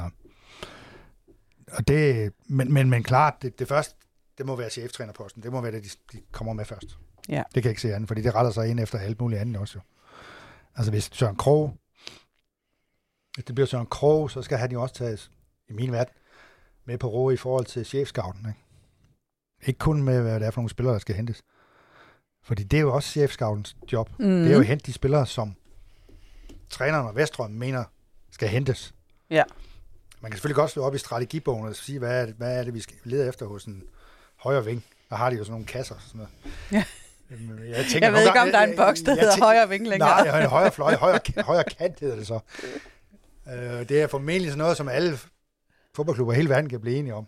[1.74, 3.96] og det, men, men, men klart, det, det første,
[4.38, 5.44] det må være cheftrænerposten.
[5.44, 6.98] Det må være det, de, de kommer med først.
[7.30, 7.44] Ja.
[7.56, 9.58] Det kan jeg ikke se andet, fordi det retter sig ind efter alt muligt andet
[9.58, 9.82] også jo.
[10.76, 11.78] Altså hvis Søren Krog,
[13.34, 15.32] hvis det bliver Søren Krog, så skal han jo også tages,
[15.70, 16.14] i min verden,
[16.86, 18.46] med på ro i forhold til chefscouten.
[18.50, 18.60] Ikke?
[19.68, 21.44] ikke kun med, hvad det er for nogle spillere, der skal hentes.
[22.44, 24.10] Fordi det er jo også chefscoutens job.
[24.20, 24.26] Mm.
[24.26, 25.56] Det er jo at hente de spillere, som
[26.70, 27.84] træneren og Vestrøm mener
[28.32, 28.94] skal hentes.
[29.30, 29.44] Ja.
[30.24, 32.64] Man kan selvfølgelig godt slå op i strategibogen og sige, hvad er det, hvad er
[32.64, 33.84] det vi skal lede efter hos en
[34.36, 34.84] højre ving.
[35.10, 35.96] Der har de jo sådan nogle kasser.
[36.08, 36.32] Sådan noget.
[36.72, 36.84] Ja.
[37.32, 39.20] Øhm, Jeg, Jeg, tænker jeg ved ikke, om der er en jeg- boks, der jeg
[39.20, 40.26] hedder tænker- højre ving længere.
[40.26, 42.40] Nej, en højre fløj, højre, højre kant hedder det så.
[43.54, 45.18] Øh, det er formentlig sådan noget, som alle
[45.96, 47.28] fodboldklubber i hele verden kan blive enige om.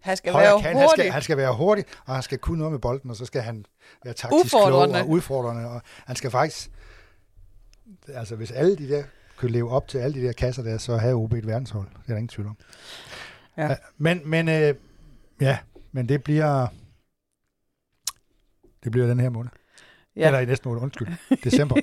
[0.00, 1.12] Han skal være kant, han skal, hurtig.
[1.12, 3.64] han skal være hurtig, og han skal kunne noget med bolden, og så skal han
[4.04, 5.68] være taktisk klog og udfordrende.
[5.68, 6.70] Og han skal faktisk,
[8.08, 9.04] altså hvis alle de der
[9.38, 11.86] kunne leve op til alle de der kasser der, så havde OB et verdenshold.
[11.88, 12.56] Det er der ingen tvivl om.
[13.56, 13.76] Ja.
[13.98, 14.74] Men, men øh,
[15.40, 15.58] ja,
[15.92, 16.66] men det bliver,
[18.84, 19.50] det bliver den her måned.
[20.16, 20.26] Ja.
[20.26, 21.08] Eller i næste måned, undskyld.
[21.44, 21.76] December.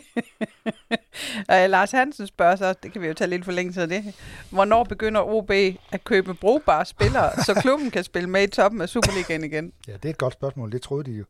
[1.49, 4.15] Og Lars Hansen spørger så, det kan vi jo tage lidt forlængelse af det.
[4.49, 5.51] Hvornår begynder OB
[5.91, 9.71] at købe brugbare spillere, så klubben kan spille med i toppen af Superligaen igen?
[9.87, 10.71] ja, det er et godt spørgsmål.
[10.71, 11.25] Det troede de jo.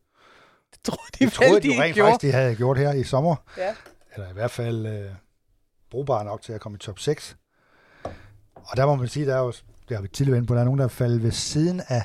[0.72, 2.10] Det troede de, Det troede vel, de jo de rent gjorde.
[2.12, 3.36] faktisk, de havde gjort her i sommer.
[3.58, 3.74] Ja.
[4.14, 5.10] eller i hvert fald øh,
[5.96, 7.36] brugbare nok til at komme i top 6.
[8.54, 9.52] Og der må man sige, der er jo,
[9.88, 12.02] det har vi tidligere på, der er nogen, der er faldet ved siden af,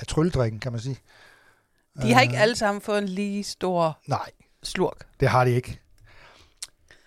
[0.00, 0.96] af trylledrikken, kan man sige.
[2.02, 4.30] De har ikke Øh, alle sammen fået en lige stor Nej,
[4.62, 5.06] slurk.
[5.20, 5.80] det har de ikke.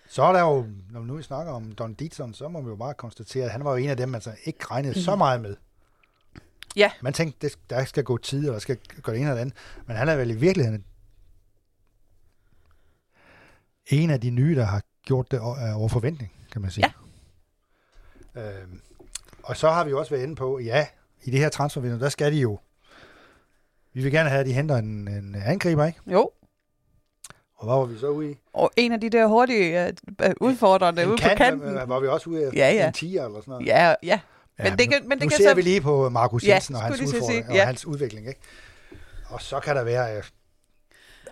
[0.08, 2.76] Så er der jo, når nu vi snakker om Don Dietzson, så må vi jo
[2.76, 5.00] bare konstatere, at han var jo en af dem, man så ikke regnede mm.
[5.00, 5.56] så meget med.
[6.76, 6.90] Ja.
[7.02, 9.40] Man tænkte, det, der skal gå tid, og der skal gå det ene eller det
[9.40, 9.56] andet.
[9.86, 10.84] Men han er vel i virkeligheden
[13.86, 15.40] en af de nye, der har gjort det
[15.74, 16.92] over forventning, kan man sige.
[18.36, 18.40] Ja.
[18.40, 18.80] Øhm,
[19.42, 20.86] og så har vi også været inde på, ja,
[21.22, 22.58] i det her transfervindue, der skal de jo,
[23.94, 25.98] vi vil gerne have, at de henter en, en angriber, ikke?
[26.06, 26.30] Jo.
[27.54, 28.38] Og hvad var vi så ude i?
[28.52, 29.92] Og en af de der hurtige
[30.22, 31.74] uh, udfordrende En ude kant, på kanten.
[31.74, 32.86] Var, var vi også ude af Ja, ja.
[32.86, 33.66] en 10 eller sådan noget?
[33.66, 34.20] Ja, ja.
[34.58, 36.74] Men det kan- men det nu kan ser så- vi lige på Markus Ja, Jensen
[36.74, 37.64] og hans udfordring sige, og ja.
[37.64, 38.40] hans udvikling, ikke?
[39.28, 40.22] Og så kan der være...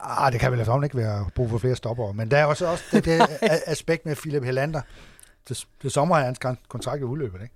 [0.02, 2.66] Ah, det kan vel efterhånden ikke være brug for flere stopper, men der er også,
[2.66, 3.20] også det, det
[3.66, 4.80] aspekt med Philip Helander.
[5.46, 7.54] Til, til sommer er hans kon- kontrakt jo udløbet, ikke?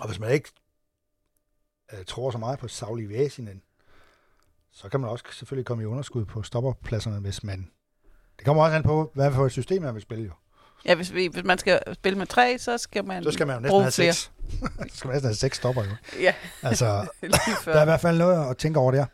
[0.00, 0.48] Og hvis man ikke
[1.92, 3.62] øh, tror så meget på Sauli Væsinen,
[4.72, 7.70] så kan man også selvfølgelig komme i underskud på stopperpladserne, hvis man...
[8.38, 10.30] Det kommer også an på, hvad for et system man vil spille, jo.
[10.84, 13.56] Ja, hvis, vi, hvis man skal spille med tre, så skal man, Så skal man
[13.56, 14.12] jo næsten have flere.
[14.12, 14.32] seks.
[14.92, 15.90] så skal man næsten have seks stopper, jo.
[16.20, 16.86] Ja, Altså,
[17.64, 19.06] Der er i hvert fald noget at tænke over der.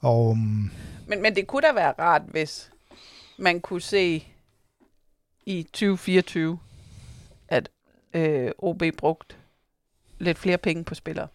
[0.00, 0.70] Og um,
[1.06, 2.70] Men, men det kunne da være rart, hvis
[3.38, 4.26] man kunne se
[5.46, 6.58] i 2024,
[7.48, 7.68] at
[8.14, 9.36] øh, OB brugt
[10.18, 11.28] lidt flere penge på spillere.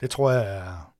[0.00, 0.94] det tror jeg er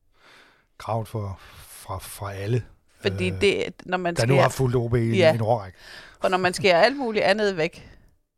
[0.78, 2.64] kravet for, fra, fra alle,
[3.01, 5.35] Fordi Øh, det, når man der nu har skærer, fulgt OB i Ja.
[5.35, 5.78] en årrække.
[6.20, 7.89] og når man skærer alt muligt andet væk,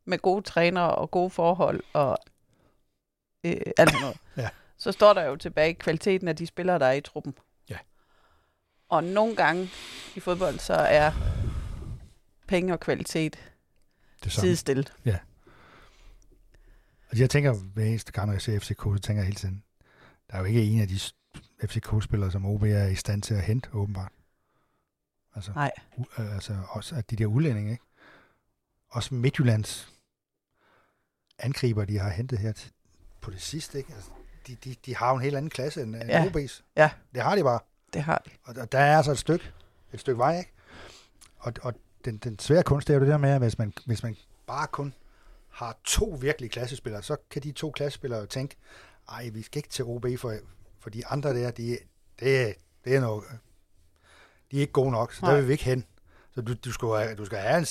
[0.04, 2.18] med gode trænere og gode forhold og
[3.44, 4.48] øh, alt noget, Ja.
[4.84, 7.34] Så står der jo tilbage kvaliteten af de spillere, der er i truppen.
[7.70, 7.78] Ja.
[8.88, 9.70] Og nogle gange
[10.16, 11.12] i fodbold, så er
[12.48, 13.52] penge og kvalitet
[14.24, 14.92] Det sidestillet.
[17.10, 19.62] Altså, jeg tænker hver eneste gang, når jeg ser FCK, så tænker jeg hele tiden,
[20.30, 20.98] der er jo ikke en af de
[21.66, 24.12] FCK-spillere, som OB er i stand til at hente, åbenbart.
[25.34, 25.70] Altså, Nej.
[25.98, 27.84] u- øh, altså også at de der udlændinge, ikke?
[28.90, 29.92] Også Midtjyllands
[31.38, 32.52] angriber, de har hentet her
[33.20, 33.92] på det sidste, ikke?
[33.94, 34.10] Altså,
[34.46, 36.24] de, de, de har jo en helt anden klasse end, end Ja.
[36.24, 36.62] OB's.
[36.76, 36.90] Ja.
[37.14, 37.60] Det har de bare.
[37.92, 38.30] Det har de.
[38.44, 39.50] Og der, der er altså et stykke,
[39.92, 40.50] et stykke vej, ikke?
[41.38, 41.74] Og, og
[42.04, 44.16] den, den svære kunst det er jo det der med, at hvis man, hvis man
[44.46, 44.94] bare kun
[45.50, 48.56] har to virkelige klassespillere, så kan de to klassespillere jo tænke,
[49.08, 50.34] ej, vi skal ikke til OB, for,
[50.80, 51.78] for de andre der, de,
[52.20, 52.52] det, er-
[52.84, 53.24] det er noget,
[54.50, 55.22] de er ikke gode nok, så.
[55.22, 55.30] Nej.
[55.30, 55.84] der vil vi ikke hen.
[56.34, 57.64] Så du, du, skal, have- du skal have en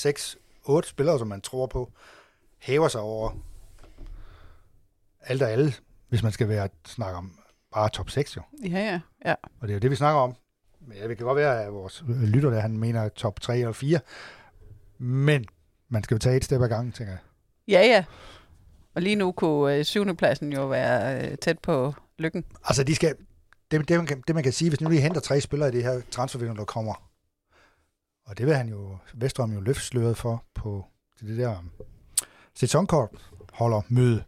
[0.80, 1.91] 6-8 spillere, som man tror på,
[2.59, 3.32] hæver sig over
[5.21, 5.74] alt og alle,
[6.14, 7.39] hvis man skal være snakke om
[7.72, 8.41] bare top 6 jo.
[8.64, 8.99] Ja, ja.
[9.26, 9.36] ja.
[9.59, 10.36] Og det er jo det, vi snakker om.
[10.88, 13.72] Men ja, det kan godt være, at vores lytter der, han mener top 3 eller
[13.72, 13.99] 4.
[14.97, 15.45] Men
[15.89, 17.20] man skal jo tage et step ad gangen, tænker jeg.
[17.68, 18.05] Ja, ja.
[18.95, 22.45] Og lige nu kunne øh, syvende pladsen jo være øh, tæt på lykken.
[22.64, 23.16] Altså, de skal,
[23.72, 25.72] det, det, man kan, det man kan sige, hvis nu lige henter tre spillere i
[25.72, 27.09] det her transfervindue, der kommer,
[28.26, 30.86] og det vil han jo, Vestrøm jo løftsløret for på
[31.20, 31.72] det der um,
[32.55, 33.09] sæsonkort
[33.53, 34.24] holder møde,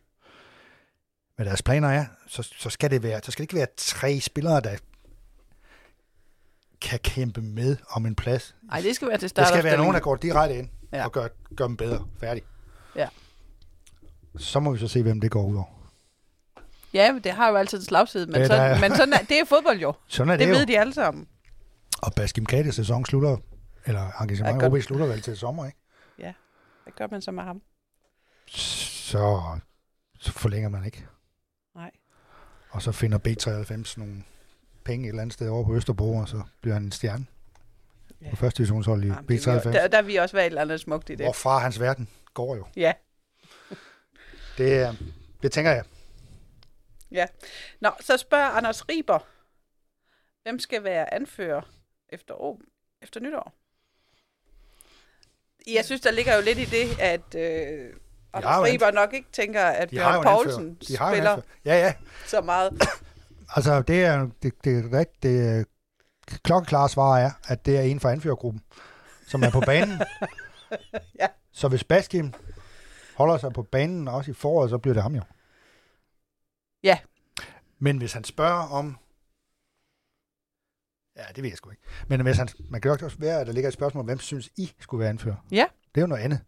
[1.35, 4.19] hvad deres planer er, så, så, skal det være, så skal det ikke være tre
[4.19, 4.75] spillere, der
[6.81, 8.55] kan kæmpe med om en plads.
[8.63, 9.47] Nej, det skal være til Der start.
[9.47, 10.97] skal være nogen, der går direkte ind ja.
[10.97, 11.05] Ja.
[11.05, 12.07] og gør, gør dem bedre.
[12.19, 12.43] Færdig.
[12.95, 13.09] Ja.
[14.37, 15.89] Så må vi så se, hvem det går ud over.
[16.93, 18.97] Ja, men det har jo altid en slagside, men, Ja, ja, der er- sådan, men
[18.97, 19.93] sådan er, det er fodbold jo.
[20.07, 20.65] Sådan er Det det, ved jo.
[20.67, 21.27] de alle sammen.
[22.01, 23.37] Og Baskim Kades sæson slutter,
[23.85, 24.73] eller Ja, engagement godt.
[24.73, 25.77] OB slutter vel til sommer, ikke?
[26.83, 27.61] Hvad gør man så med ham?
[28.47, 29.41] Så,
[30.19, 31.05] så forlænger man ikke.
[32.75, 34.23] Og så finder B93 nogle
[34.83, 37.25] penge et eller andet sted over på Østerbro, og så bliver han en stjerne
[38.21, 38.29] Ja.
[38.29, 39.71] på første divisionshold i Jamen, det er vi- B93.
[39.73, 41.25] Der, der vil også være et eller andet smukt i det.
[41.25, 42.67] Hvorfra hans verden går jo.
[42.75, 42.93] Ja.
[44.57, 44.93] Det, er-
[45.41, 45.83] det tænker jeg.
[47.81, 49.19] Nå, så spørger Anders Riber,
[50.43, 51.61] hvem skal være anfører
[52.09, 52.61] efter, år,
[53.01, 53.53] efter nytår?
[55.73, 57.93] Jeg synes, der ligger jo lidt i det, at øh,
[58.43, 60.73] Har jo Riber nok ikke tænker, at De Bjørn en Poulsen.
[60.73, 61.41] De spiller.
[61.65, 61.93] Ja, ja.
[62.25, 62.71] så meget.
[63.55, 65.23] Altså, det er det, det, er rigtigt.
[65.23, 65.63] Det er,
[66.43, 68.61] klokkeklare svar er, at det er en fra anførergruppen,
[69.27, 70.01] som er på banen.
[71.19, 71.27] Ja.
[71.51, 72.33] Så hvis Baskim
[73.15, 75.21] holder sig på banen også i foråret, så bliver det ham jo.
[76.83, 76.99] Ja.
[77.79, 78.97] Men hvis han spørger om...
[81.17, 81.83] Ja, det ved jeg sgu ikke.
[82.07, 84.49] Men hvis han, man kan jo også være, at der ligger et spørgsmål, hvem synes
[84.57, 85.35] I skulle være anfører?
[85.51, 85.65] Ja.
[85.95, 86.39] Det er jo noget andet.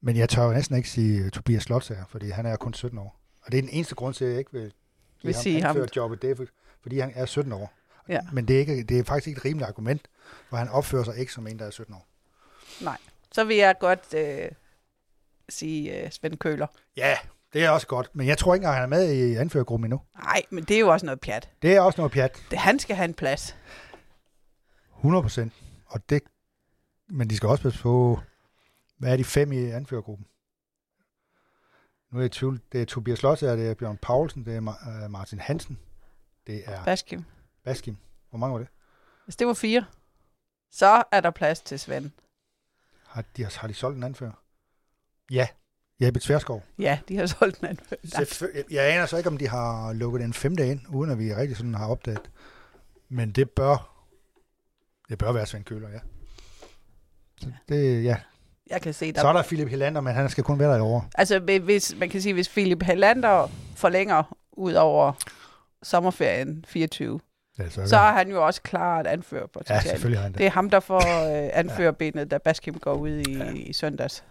[0.00, 2.98] Men jeg tør jo næsten ikke sige uh, Tobias Slotsager, fordi han er kun 17
[2.98, 3.20] år.
[3.42, 4.72] Og det er den eneste grund til, at jeg ikke vil,
[5.22, 5.76] Vil sige ham.
[5.96, 6.46] jobbet, det er, for-
[6.82, 7.72] fordi han er 17 år.
[8.08, 8.20] Ja.
[8.32, 10.08] Men det er, ikke, det er faktisk ikke et rimeligt argument,
[10.48, 12.06] for han opfører sig ikke som en, der er 17 år.
[13.32, 14.48] Så vil jeg godt øh,
[15.48, 16.66] sige øh, Svend Køler.
[16.96, 17.16] Ja,
[17.52, 18.10] det er også godt.
[18.12, 20.00] Men jeg tror ikke engang, han er med i anførergruppen endnu.
[20.22, 21.50] Nej, men det er jo også noget pjat.
[21.62, 22.42] Det er også noget pjat.
[22.50, 23.56] Det, han skal have en plads.
[24.96, 25.52] 100 procent.
[25.86, 26.22] Og det,
[27.08, 28.20] men de skal også passe på,
[28.98, 30.26] hvad er de fem i anførergruppen?
[32.12, 32.60] Nu er jeg i tvivl.
[32.72, 35.78] Det er Tobias Slotsager, det er Bjørn Paulsen, det er øh, Martin Hansen,
[36.46, 37.24] det er Baskim.
[37.64, 37.96] Baskim.
[38.30, 38.68] Hvor mange var det?
[39.24, 39.84] Hvis det var fire,
[40.70, 42.10] så er der plads til Svend.
[43.06, 44.42] Har de, har de solgt en anfører?
[45.30, 45.48] Ja.
[46.00, 46.64] Jeppe Tverskov.
[46.78, 48.00] Ja, de har solgt en anfører.
[48.04, 51.34] Selvfø- jeg aner så ikke, om de har lukket en femte ind, uden at vi
[51.34, 52.30] rigtig sådan har opdaget.
[53.08, 54.06] Men det bør,
[55.08, 56.00] det bør være Svend Køler, ja.
[57.40, 58.20] Så det, ja.
[58.70, 60.76] Jeg kan se, der Så er der Philip Helander, men han skal kun være der
[60.76, 61.08] i år.
[61.14, 65.12] Altså, hvi- hvis, man kan sige, hvis Philip Hellander forlænger ud over
[65.82, 67.20] sommerferien 24,
[67.58, 69.82] Ja, så, så er han jo også klar at anføre ja, potentiale.
[69.90, 70.38] selvfølgelig har han det.
[70.38, 70.96] det er ham, der får
[71.44, 73.50] øh, anførerbenet, da Baskim går ud i, Ja.
[73.54, 74.24] i søndags.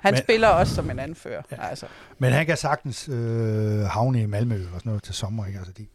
[0.00, 1.42] Han Men- spiller også som en anfører.
[1.50, 1.56] Ja.
[1.62, 1.68] Ja.
[1.68, 1.86] Altså.
[2.18, 5.46] Men han kan sagtens øh, havne i Malmø og sådan noget til sommer.
[5.46, 5.58] Ikke?
[5.58, 5.86] Altså, de,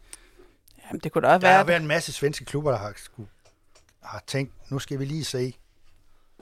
[0.89, 1.67] Jamen, det kunne da også der har være...
[1.67, 3.23] været en masse svenske klubber, der har, sku,
[4.03, 5.53] har tænkt, nu skal vi lige se,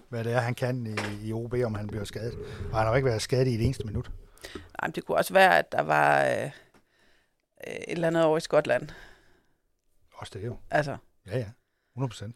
[0.10, 2.34] hvad det er, han kan i, i OB, om han bliver skadet.
[2.72, 4.12] Og han har jo ikke været skadet i et eneste minut.
[4.82, 8.41] Jamen, det kunne også være, at der var øh, øh, et eller andet over i
[8.41, 8.89] Skotland.
[10.14, 10.58] Også det jo.
[10.72, 10.97] Altså,
[11.28, 11.45] Ja, ja.
[11.93, 12.36] 100 procent.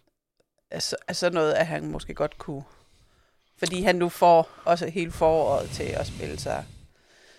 [0.71, 2.63] altså, altså noget, at han måske godt kunne...
[3.57, 6.65] Fordi han nu får også hele foråret til at spille sig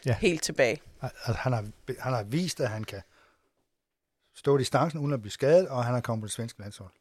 [0.06, 0.10] Ja.
[0.10, 0.16] ja.
[0.16, 0.80] helt tilbage.
[1.02, 1.64] Altså, han, har,
[1.98, 3.02] han har vist, at han kan
[4.34, 6.92] stå distancen uden at blive skadet, og han har kommet på det svenske landshold.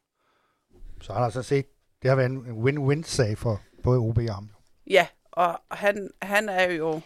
[1.00, 1.66] Så han har så set,
[2.02, 4.50] det har været en win-win-sag for både OB og ham.
[4.90, 7.00] Ja, og han, han er jo...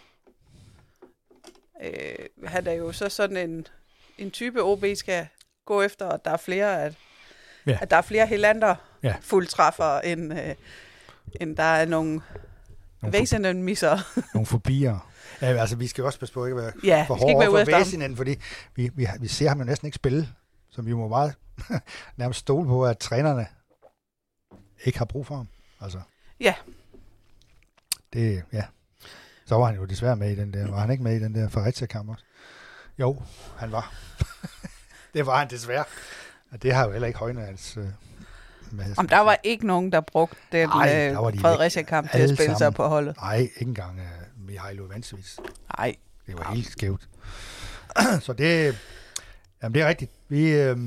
[1.84, 3.66] Øh, han er jo så sådan en,
[4.18, 5.26] en type, OB skal
[5.66, 6.95] gå efter, og der er flere, at,
[7.66, 7.78] Ja.
[7.80, 9.14] at der er flere helander Ja.
[9.20, 10.55] fuldtræffer, end, øh,
[11.40, 12.20] end der er nogle
[13.03, 13.99] Nogle, væsentlige misser.
[14.34, 15.11] nogle fobier.
[15.42, 17.78] Ja, altså, vi skal også passe på ikke at være Ja, for hårde for.
[17.78, 18.36] Væsinen, fordi
[18.74, 20.28] vi, vi, vi ser ham jo næsten ikke spille,
[20.70, 21.34] så vi må meget
[22.16, 23.47] nærmest stole på, at trænerne
[24.85, 25.49] ikke har brug for ham.
[25.81, 26.01] Altså,
[26.41, 26.55] Ja.
[28.12, 28.64] Det, ja.
[29.47, 30.70] Så var han jo desværre med i den der.
[30.70, 32.25] Var han ikke med i den der Fredericia-kamp også?
[32.99, 33.22] Jo,
[33.57, 33.95] han var.
[35.14, 35.85] det var han desværre.
[36.51, 37.77] Og det har jo heller ikke højnet hans...
[37.77, 37.85] Øh,
[38.97, 42.29] Om der var ikke nogen, der brugte den Ej, var de øh, Fredericia-kamp til at
[42.29, 42.75] spille sig sammen.
[42.77, 43.16] på holdet.
[43.16, 45.41] Nej, ikke engang uh, Mihailo Vansevits.
[45.79, 45.97] Nej,
[46.27, 47.09] Det var helt skævt.
[48.20, 48.79] så det,
[49.62, 50.11] jamen det er rigtigt.
[50.29, 50.79] Vi, øh,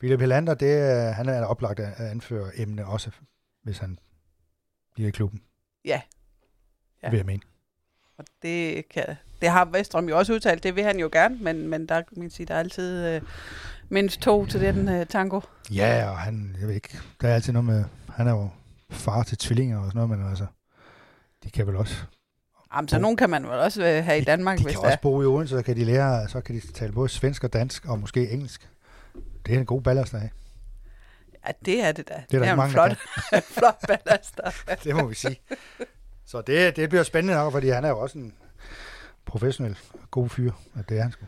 [0.00, 3.10] Philip Helander, det, er- han er oplagt at anføre emne også,
[3.62, 3.98] hvis han
[4.94, 5.42] bliver i klubben.
[5.84, 6.00] Ja.
[7.02, 7.10] ja.
[7.10, 7.42] Vil jeg mene.
[8.18, 9.04] og det, kan,
[9.40, 10.62] det har Vestrøm jo også udtalt.
[10.62, 13.22] Det vil han jo gerne, men, men der, man sige, der er altid øh,
[13.88, 15.40] mindst to til den øh, tango.
[15.74, 18.48] Ja, og han, jeg ved ikke, der er altid noget med, han er jo
[18.90, 20.46] far til tvillinger og sådan noget, men altså,
[21.44, 21.94] de kan vel også
[22.74, 24.86] Jamen, så nogen kan man vel også øh, have i Danmark, de hvis kan det
[24.86, 24.90] er.
[24.92, 27.52] også bo i Odense, så kan de lære, så kan de tale både svensk og
[27.52, 28.68] dansk, og måske engelsk.
[29.46, 30.30] Det er en god ballast af.
[31.46, 32.14] Ja, det er det da.
[32.14, 32.96] der det er ikke en mange, flot,
[33.58, 34.40] flot ballast.
[34.84, 35.40] Det må vi sige.
[36.26, 38.34] Så det, det bliver spændende nok, fordi han er jo også en
[39.26, 39.78] professionel
[40.10, 41.26] god fyr, at det er han sgu.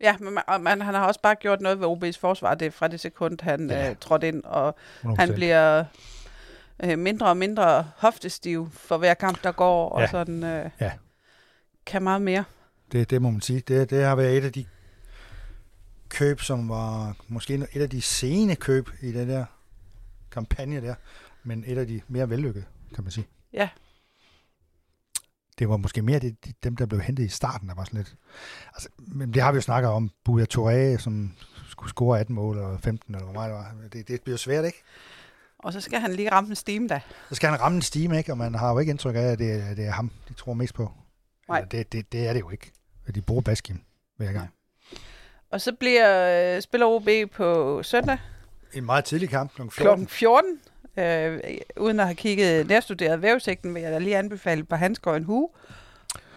[0.00, 2.66] Ja, men man, og man, han har også bare gjort noget ved OB's forsvar det
[2.66, 3.84] er fra det sekund, han Ja.
[3.84, 3.90] ja.
[3.90, 5.14] øh, trådte ind, og 100%.
[5.18, 5.84] han bliver
[6.84, 10.06] øh, mindre og mindre hoftestiv for hver kamp, der går, og Ja.
[10.06, 10.92] sådan øh, Ja.
[11.86, 12.44] kan meget mere.
[12.92, 13.60] Det, det må man sige.
[13.60, 14.64] Det, det har været et af de
[16.08, 19.44] køb, som var måske et af de sene køb i den der
[20.30, 20.94] kampagne der,
[21.42, 23.26] men et af de mere vellykkede, kan man sige.
[23.52, 23.68] Ja.
[25.58, 27.96] Det var måske mere det, de, dem, der blev hentet i starten, der var sådan
[27.98, 28.14] lidt...
[28.74, 30.10] Altså, men det har vi jo snakket om.
[30.24, 31.34] Buya Touré, som
[31.68, 33.88] skulle score 18 mål, og 15, eller hvor meget det var.
[33.92, 34.82] Det, det bliver svært, ikke?
[35.58, 37.00] Og så skal han lige ramme en steam da.
[37.28, 38.32] Så skal han ramme en stime, ikke?
[38.32, 40.54] Og man har jo ikke indtryk af, at det, er- det er ham, de tror
[40.54, 40.92] mest på.
[41.48, 41.58] Nej.
[41.58, 42.72] Eller Det, det, det er det jo ikke.
[43.14, 43.80] De bruger Baskim
[44.16, 44.50] hver gang.
[45.50, 48.18] Og så bliver øh, spiller OB på søndag
[48.74, 49.62] En meget tidlig kamp, kl.
[49.70, 50.06] 14.
[50.06, 50.12] kl.
[50.12, 50.58] 14.
[50.96, 51.40] Øh,
[51.76, 55.24] uden at have kigget nærstuderet vævesigten, vil jeg da lige anbefale på handsker og en
[55.24, 55.48] hue.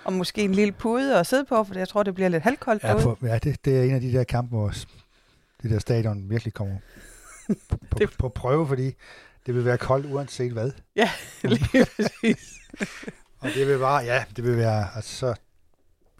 [0.03, 2.83] Og måske en lille pude at sidde på, for jeg tror, det bliver lidt halvkoldt
[2.83, 4.73] Ja, på, ja det, det er en af de der kampe, hvor
[5.63, 6.75] det der stadion virkelig kommer
[7.69, 8.93] på, på, Det- på prøve, fordi
[9.45, 10.71] det vil være koldt uanset hvad.
[11.43, 12.53] lige præcis.
[13.39, 15.33] Og det vil bare, ja, det vil være, altså så,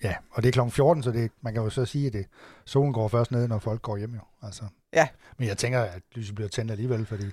[0.03, 0.69] ja, og det er kl.
[0.69, 2.25] 14, så det, man kan jo så sige, at det,
[2.65, 4.21] solen går først ned, når folk går hjem jo.
[4.43, 4.63] Altså.
[4.93, 5.07] Ja.
[5.37, 7.25] Men jeg tænker, at lyset bliver tændt alligevel, fordi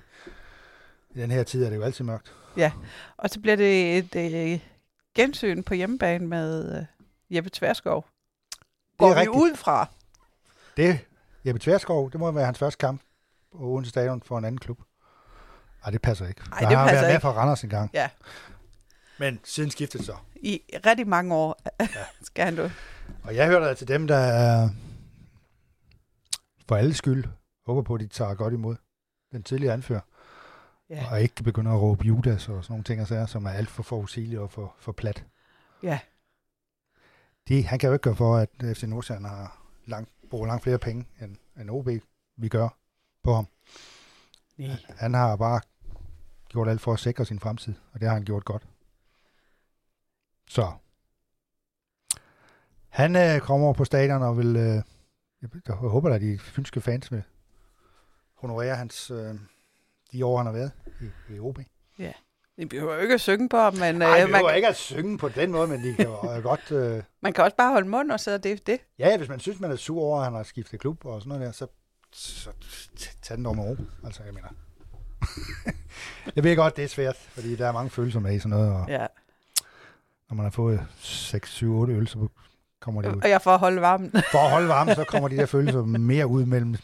[1.15, 2.33] i den her tid er det jo altid mørkt.
[3.17, 4.59] Og så bliver det et øh,
[5.15, 6.85] gensyn på hjemmebane med øh,
[7.35, 8.05] Jeppe Tverskov.
[8.97, 9.41] Går det er vi rigtigt.
[9.41, 9.87] ud fra?
[10.77, 10.99] Det,
[11.45, 13.01] Jeppe Tverskov, det må være hans første kamp
[13.51, 14.79] på Odense Stadion for en anden klub.
[15.83, 16.41] Nej, det passer ikke.
[16.51, 17.21] Ej, jeg det har passer været med ikke.
[17.21, 17.89] for Randers en gang.
[17.93, 18.09] Ja.
[19.19, 20.15] Men siden skiftet så.
[20.41, 21.61] I rigtig mange år
[22.27, 22.69] skal han du.
[23.23, 24.69] Og jeg hører da til dem, der er
[26.67, 27.25] for alle skyld
[27.65, 28.75] håber på, at de tager godt imod
[29.31, 30.01] den tidligere anfører.
[30.89, 31.11] Ja.
[31.11, 33.69] Og ikke begynder at råbe Judas og sådan nogle ting, og sager, som er alt
[33.69, 35.25] for forudsigelige og for, for plat.
[35.83, 35.99] Ja.
[37.47, 40.79] De, han kan jo ikke gøre for, at FC Nordsjælland har langt, bruger langt flere
[40.79, 41.89] penge, end, end OB
[42.37, 42.69] vi gør
[43.23, 43.47] på ham.
[44.57, 44.75] Nej.
[44.87, 45.61] Han har bare
[46.49, 48.67] gjort alt for at sikre sin fremtid, og det har han gjort godt.
[50.49, 50.71] Så.
[52.89, 54.81] Han øh, kommer på stadion og vil, øh,
[55.67, 57.23] jeg, håber at de fynske fans vil
[58.35, 59.35] honorere hans, øh,
[60.11, 60.71] de år, han har været
[61.01, 61.59] i, i OB.
[62.57, 64.75] Vi behøver jo ikke at synge på ham, men Nej, øh, man, behøver ikke at
[64.75, 66.71] synge på den måde, men de kan jo øh, godt...
[66.71, 68.79] Øh, man kan også bare holde mund, og så er det det.
[68.99, 71.29] ja, hvis man synes, man er sur over, at han har skiftet klub og sådan
[71.29, 71.67] noget der, så,
[72.13, 72.49] så
[73.21, 73.75] tag den dog med ro.
[74.05, 74.49] Altså, jeg mener...
[76.35, 78.73] jeg ved godt, det er svært, fordi der er mange følelser med i sådan noget,
[78.73, 79.05] og Ja.
[80.29, 82.27] Når man har fået 6, 7, 8 øl, så
[82.79, 83.21] kommer det ud.
[83.21, 84.11] Og jeg får holde varmen.
[84.31, 86.75] For at holde varmen, så kommer de der følelser mere ud mellem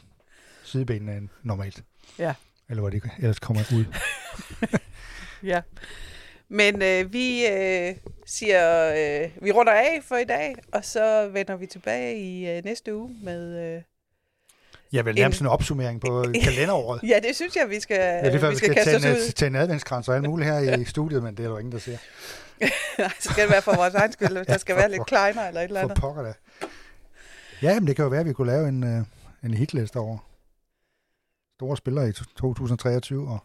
[0.63, 1.83] sidebenene end normalt.
[2.19, 2.33] Ja.
[2.69, 3.85] Eller hvor de ellers kommer ud.
[5.51, 5.61] ja.
[6.49, 11.55] Men øh, vi øh, siger, øh, vi runder af for i dag, og så vender
[11.55, 13.75] vi tilbage i øh, næste uge med...
[13.75, 13.81] Øh,
[14.95, 17.01] Jeg vil nærmest en opsummering på kalenderåret.
[17.03, 19.11] ja, det synes jeg, vi skal, Ja, det er før, vi skal, kaste kaste os
[19.15, 19.31] en, ud.
[19.31, 21.71] til en adventskrans og alt muligt her i studiet, men det er der jo ingen,
[21.71, 21.97] der ser.
[22.99, 24.91] Nej, så skal det være for vores egen skyld, hvis Ja, der skal for- være
[24.91, 26.01] lidt kleiner eller et eller For andet.
[26.01, 26.33] pokker da.
[27.61, 29.01] Ja, men det kan jo være, at vi kunne lave en, øh,
[29.43, 30.17] en hitliste over
[31.57, 33.39] store spillere i 2023, og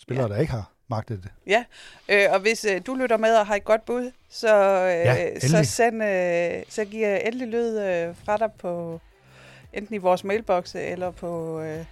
[0.00, 0.34] spillere, Ja.
[0.34, 1.64] der ikke har magtet det.
[2.08, 5.40] Øh, og hvis øh, du lytter med og har et godt bud, så, øh, Ja,
[5.40, 9.00] så, send, øh, så giv endelig lyd øh, fra dig på
[9.76, 11.84] enten i vores mailbox eller på øh,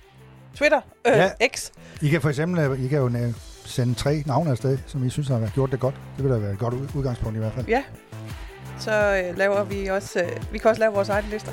[0.56, 1.30] Twitter, øh, Ja.
[1.56, 1.70] X.
[2.02, 3.32] I kan for eksempel øh, I kan jo
[3.64, 5.94] sende tre navne afsted, som I synes har gjort det godt.
[6.16, 7.66] Det vil da være et godt ud- udgangspunkt i hvert fald.
[7.66, 7.82] Ja,
[8.80, 11.52] så øh, laver vi også, øh, vi kan også lave vores egne lister.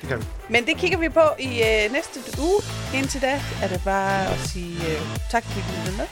[0.00, 0.24] Det kan vi.
[0.50, 2.60] Men det kigger vi på i øh, næste uge.
[2.94, 5.00] Indtil da er det bare at sige øh,
[5.30, 6.06] tak, fordi du lyttede med.